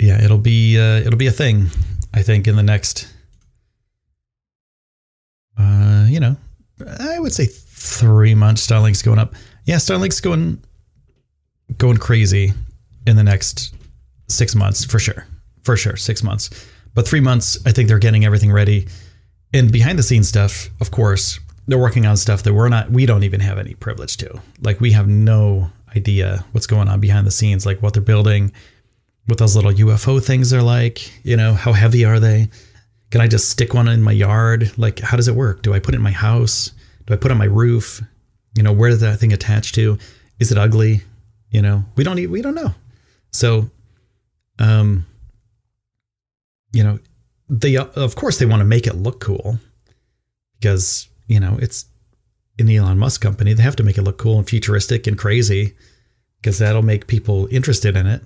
[0.00, 1.68] yeah, it'll be uh, it'll be a thing.
[2.12, 3.06] I think in the next,
[5.56, 6.36] uh, you know,
[7.00, 8.66] I would say three months.
[8.66, 9.34] Starlink's going up.
[9.64, 10.60] Yeah, Starlink's going
[11.78, 12.52] going crazy
[13.06, 13.74] in the next
[14.28, 15.24] six months for sure,
[15.62, 16.50] for sure, six months.
[16.94, 18.88] But three months, I think they're getting everything ready.
[19.52, 22.90] And behind the scenes stuff, of course, they're working on stuff that we're not.
[22.90, 24.40] We don't even have any privilege to.
[24.60, 28.52] Like we have no idea what's going on behind the scenes, like what they're building,
[29.26, 31.24] what those little UFO things are like.
[31.24, 32.48] You know, how heavy are they?
[33.10, 34.76] Can I just stick one in my yard?
[34.76, 35.62] Like, how does it work?
[35.62, 36.72] Do I put it in my house?
[37.06, 38.02] Do I put it on my roof?
[38.56, 39.98] You know, where does that thing attach to?
[40.38, 41.02] Is it ugly?
[41.50, 42.74] You know, we don't we don't know.
[43.30, 43.70] So,
[44.58, 45.06] um,
[46.72, 46.98] you know,
[47.48, 49.58] they of course they want to make it look cool
[50.58, 51.86] because you know it's
[52.56, 53.52] the Elon Musk company.
[53.52, 55.74] They have to make it look cool and futuristic and crazy
[56.40, 58.22] because that'll make people interested in it.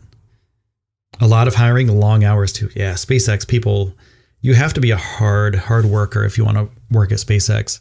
[1.21, 2.69] A lot of hiring, long hours too.
[2.75, 3.95] Yeah, SpaceX people,
[4.41, 7.81] you have to be a hard, hard worker if you want to work at SpaceX.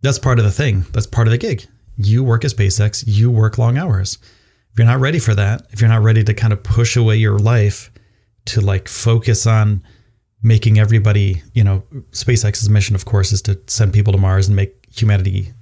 [0.00, 0.86] That's part of the thing.
[0.92, 1.66] That's part of the gig.
[1.96, 4.18] You work at SpaceX, you work long hours.
[4.72, 7.16] If you're not ready for that, if you're not ready to kind of push away
[7.16, 7.90] your life
[8.46, 9.82] to like focus on
[10.42, 14.56] making everybody, you know, SpaceX's mission, of course, is to send people to Mars and
[14.56, 15.52] make humanity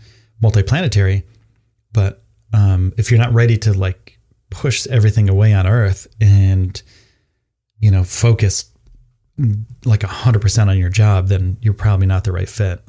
[0.43, 1.23] multiplanetary.
[1.93, 2.23] But
[2.53, 4.19] um, if you're not ready to like
[4.51, 6.81] push everything away on Earth and,
[7.81, 8.71] you know, focus
[9.85, 12.83] like 100% on your job, then you're probably not the right fit.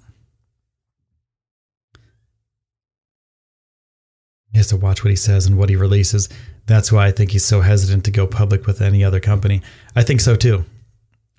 [4.51, 6.29] He has to watch what he says and what he releases.
[6.65, 9.61] That's why I think he's so hesitant to go public with any other company.
[9.95, 10.65] I think so too.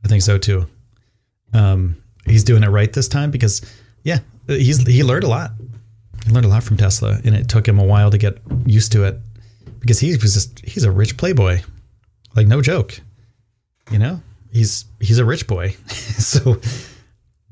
[0.04, 0.66] I think so too.
[1.52, 1.96] Um,
[2.26, 3.62] he's doing it right this time because,
[4.02, 5.52] yeah, he's he learned a lot.
[6.26, 8.92] He learned a lot from Tesla, and it took him a while to get used
[8.92, 9.18] to it
[9.80, 11.60] because he was just he's a rich playboy,
[12.36, 13.00] like no joke.
[13.90, 14.20] You know,
[14.52, 16.60] he's he's a rich boy, so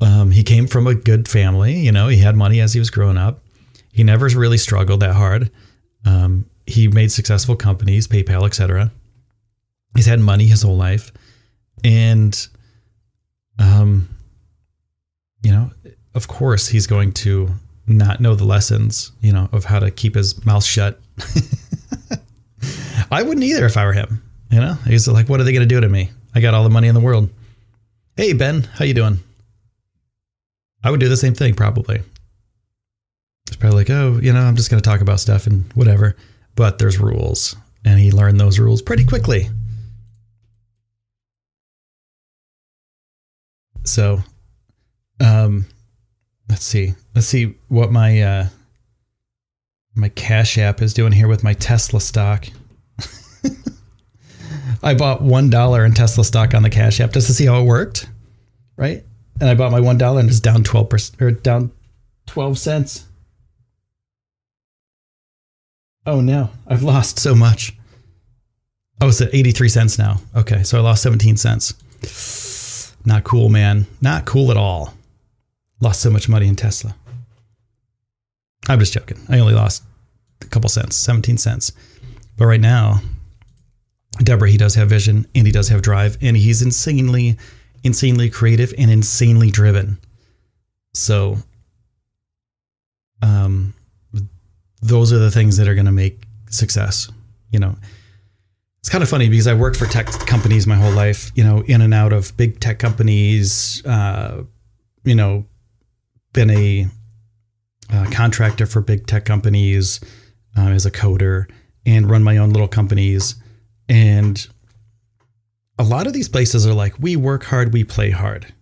[0.01, 1.75] um, he came from a good family.
[1.77, 3.43] You know, he had money as he was growing up.
[3.93, 5.51] He never really struggled that hard.
[6.05, 8.93] Um, he made successful companies, PayPal, etc.
[9.95, 11.13] He's had money his whole life,
[11.87, 12.49] and
[13.61, 14.09] um,
[15.43, 15.71] you know,
[16.15, 17.51] of course, he's going to
[17.87, 21.01] not know the lessons, you know, of how to keep his mouth shut.
[23.11, 24.23] I wouldn't either if I were him.
[24.51, 26.11] You know, he's like, "What are they going to do to me?
[26.35, 27.31] I got all the money in the world."
[28.17, 29.21] Hey Ben, how you doing?
[30.83, 32.03] I would do the same thing probably.
[33.47, 36.17] It's probably like, oh, you know, I'm just going to talk about stuff and whatever.
[36.57, 39.51] But there's rules, and he learned those rules pretty quickly.
[43.87, 44.21] So,
[45.21, 45.67] um,
[46.49, 46.95] let's see.
[47.15, 48.49] Let's see what my uh,
[49.95, 52.47] my Cash App is doing here with my Tesla stock.
[54.83, 57.61] I bought one dollar in Tesla stock on the Cash App just to see how
[57.61, 58.09] it worked,
[58.77, 59.05] right?
[59.41, 61.73] And I bought my one dollar and it's down twelve percent or down
[62.27, 63.07] twelve cents.
[66.05, 67.77] Oh no, I've lost so much.
[69.01, 70.21] Oh, it's at 83 cents now.
[70.35, 71.75] Okay, so I lost 17 cents.
[73.07, 73.87] Not cool, man.
[74.03, 74.93] Not cool at all.
[75.81, 76.97] Lost so much money in Tesla.
[78.69, 79.19] I'm just joking.
[79.29, 79.85] I only lost
[80.43, 81.73] a couple cents, 17 cents.
[82.37, 83.01] But right now,
[84.19, 87.39] Deborah, he does have vision and he does have drive and he's insanely,
[87.85, 89.99] insanely creative and insanely driven.
[90.93, 91.37] So,
[93.23, 93.73] um,
[94.83, 97.09] those are the things that are going to make success.
[97.51, 97.77] You know,
[98.87, 101.63] it's kind of funny because I worked for tech companies my whole life, you know,
[101.63, 104.45] in and out of big tech companies, uh,
[105.03, 105.45] you know,
[106.33, 106.87] been a,
[107.93, 109.99] a contractor for big tech companies
[110.57, 111.51] uh, as a coder.
[111.85, 113.35] and run my own little companies.
[113.89, 114.47] And
[115.81, 118.55] a lot of these places are like, we work hard, we play hard.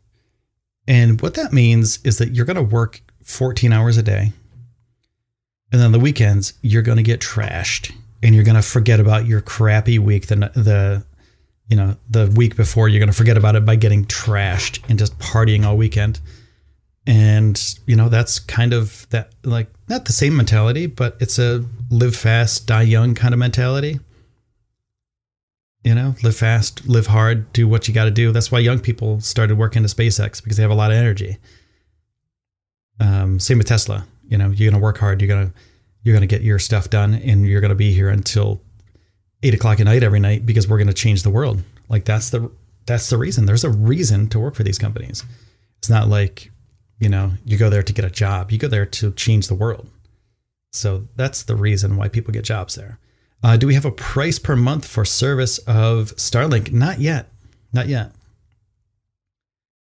[0.89, 4.33] And what that means is that you're going to work 14 hours a day.
[5.71, 7.93] And then the weekends, you're going to get trashed
[8.25, 10.27] and you're going to forget about your crappy week.
[10.27, 11.05] The, the,
[11.69, 14.99] you know, the week before, you're going to forget about it by getting trashed and
[14.99, 16.21] just partying all weekend.
[17.07, 21.67] And, you know, that's kind of that, like, not the same mentality, but it's a
[21.91, 24.01] live fast, die young kind of mentality.
[25.85, 28.33] You know, live fast, live hard, do what you got to do.
[28.33, 31.37] That's why young people started working at SpaceX because they have a lot of energy.
[32.99, 34.07] Um, same with Tesla.
[34.27, 35.21] You know, you're gonna work hard.
[35.21, 35.53] You're gonna
[36.05, 38.61] you're gonna get your stuff done, and you're gonna be here until
[39.43, 41.63] eight o'clock at night every night because we're gonna change the world.
[41.89, 42.51] Like that's the
[42.87, 43.47] that's the reason.
[43.47, 45.25] There's a reason to work for these companies.
[45.79, 46.53] It's not like
[47.01, 48.53] you know you go there to get a job.
[48.53, 49.89] You go there to change the world.
[50.73, 52.99] So that's the reason why people get jobs there.
[53.43, 56.73] Uh, do we have a price per month for service of Starlink?
[56.73, 57.29] Not yet.
[57.73, 58.13] Not yet.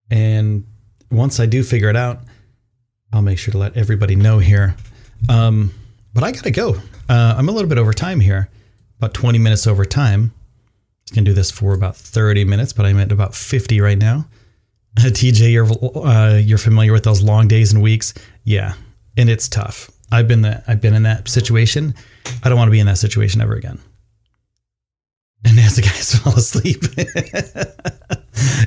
[0.09, 0.65] And
[1.09, 2.19] once I do figure it out,
[3.13, 4.75] I'll make sure to let everybody know here.
[5.29, 5.73] Um,
[6.13, 6.75] but I got to go.
[7.09, 8.49] Uh, I'm a little bit over time here,
[8.97, 10.33] about 20 minutes over time.
[11.11, 14.25] I can do this for about 30 minutes, but I'm at about 50 right now.
[14.95, 15.67] TJ, you're
[16.05, 18.73] uh, you're familiar with those long days and weeks, yeah,
[19.15, 19.89] and it's tough.
[20.11, 21.95] I've been that I've been in that situation.
[22.43, 23.79] I don't want to be in that situation ever again.
[25.45, 26.83] And NASA guys fall asleep.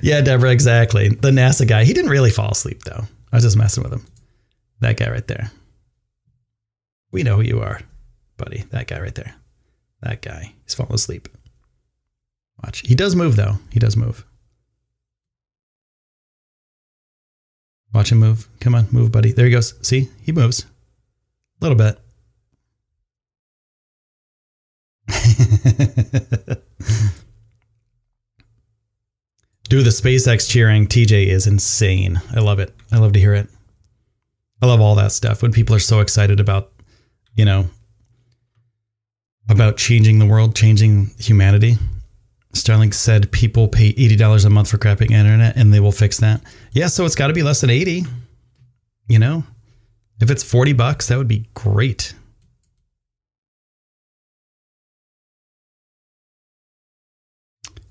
[0.02, 1.08] yeah, Deborah, exactly.
[1.08, 3.04] The NASA guy, he didn't really fall asleep though.
[3.32, 4.06] I was just messing with him.
[4.80, 5.50] That guy right there.
[7.14, 7.80] We know who you are,
[8.38, 8.64] buddy.
[8.70, 9.36] That guy right there.
[10.02, 10.54] That guy.
[10.64, 11.28] He's falling asleep.
[12.60, 12.80] Watch.
[12.80, 13.58] He does move though.
[13.70, 14.26] He does move.
[17.92, 18.48] Watch him move.
[18.58, 19.30] Come on, move, buddy.
[19.30, 19.74] There he goes.
[19.86, 20.10] See?
[20.22, 20.66] He moves.
[21.60, 22.00] A little bit.
[29.68, 30.88] Do the SpaceX cheering.
[30.88, 32.20] TJ is insane.
[32.34, 32.74] I love it.
[32.90, 33.46] I love to hear it.
[34.60, 36.72] I love all that stuff when people are so excited about,
[37.34, 37.68] you know,
[39.48, 41.76] about changing the world, changing humanity.
[42.52, 46.40] Starlink said people pay $80 a month for crapping internet and they will fix that.
[46.72, 48.04] Yeah, so it's got to be less than 80.
[49.08, 49.44] You know,
[50.20, 52.14] if it's 40 bucks, that would be great.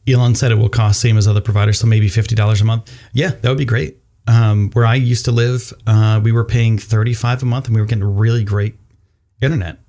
[0.08, 2.92] Elon said it will cost same as other providers, so maybe $50 a month.
[3.14, 3.98] Yeah, that would be great.
[4.28, 7.82] Um, where I used to live, uh, we were paying 35 a month and we
[7.82, 8.76] were getting really great
[9.44, 9.80] internet.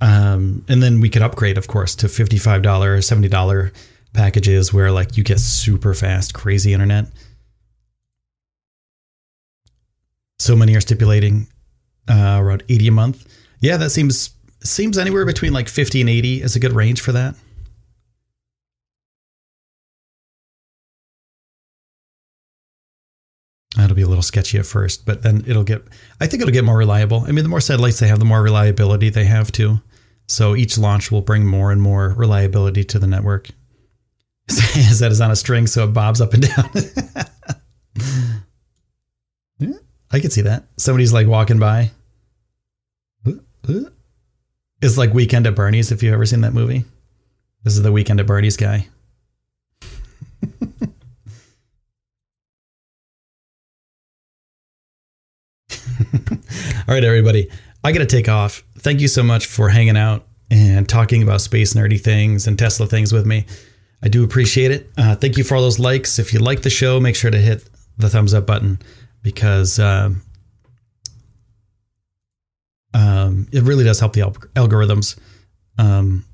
[0.00, 3.72] Um, and then we could upgrade, of course, to $55, $70
[4.12, 7.06] packages where like you get super fast, crazy internet.
[10.38, 11.46] So many are stipulating
[12.08, 13.26] uh, around 80 a month.
[13.60, 14.30] Yeah, that seems
[14.64, 17.34] seems anywhere between like 50 and 80 is a good range for that.
[23.76, 25.82] That'll be a little sketchy at first, but then it'll get,
[26.20, 27.24] I think it'll get more reliable.
[27.26, 29.80] I mean, the more satellites they have, the more reliability they have too.
[30.28, 33.48] So each launch will bring more and more reliability to the network.
[34.48, 36.70] Is that is on a string so it bobs up and down.
[39.58, 39.72] yeah,
[40.10, 40.64] I can see that.
[40.76, 41.90] Somebody's like walking by.
[44.82, 46.84] It's like Weekend at Bernie's, if you've ever seen that movie.
[47.62, 48.88] This is the Weekend at Bernie's guy.
[56.88, 57.48] All right, everybody.
[57.84, 58.62] I got to take off.
[58.78, 62.86] Thank you so much for hanging out and talking about space nerdy things and Tesla
[62.86, 63.46] things with me.
[64.02, 64.90] I do appreciate it.
[64.98, 66.18] Uh, thank you for all those likes.
[66.18, 68.80] If you like the show, make sure to hit the thumbs up button
[69.22, 70.22] because um,
[72.94, 75.18] um, it really does help the al- algorithms.
[75.78, 76.24] Um,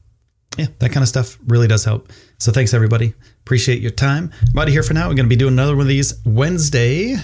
[0.57, 2.11] yeah, that kind of stuff really does help.
[2.39, 3.14] So thanks, everybody.
[3.43, 4.33] Appreciate your time.
[4.53, 5.09] I'm out of here for now.
[5.09, 7.16] We're going to be doing another one of these Wednesday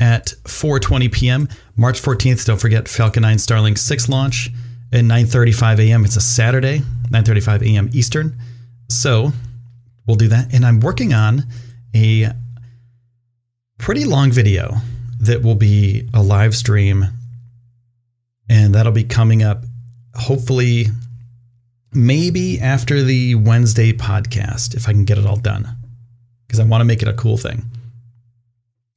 [0.00, 1.48] at 4:20 p.m.
[1.76, 2.46] March 14th.
[2.46, 4.50] Don't forget Falcon 9 Starlink 6 launch
[4.92, 6.04] at 9:35 a.m.
[6.04, 6.80] It's a Saturday,
[7.10, 7.90] 9:35 a.m.
[7.92, 8.36] Eastern.
[8.88, 9.32] So
[10.06, 10.52] we'll do that.
[10.52, 11.44] And I'm working on
[11.94, 12.32] a
[13.78, 14.76] pretty long video
[15.20, 17.04] that will be a live stream,
[18.48, 19.64] and that'll be coming up
[20.16, 20.86] hopefully
[21.92, 25.76] maybe after the Wednesday podcast if I can get it all done
[26.46, 27.64] because I want to make it a cool thing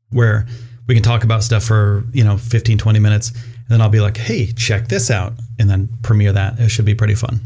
[0.10, 0.48] where
[0.88, 3.32] we can talk about stuff for, you know, 15, 20 minutes.
[3.32, 5.34] And then I'll be like, hey, check this out.
[5.60, 6.60] And then premiere that.
[6.60, 7.42] It should be pretty fun.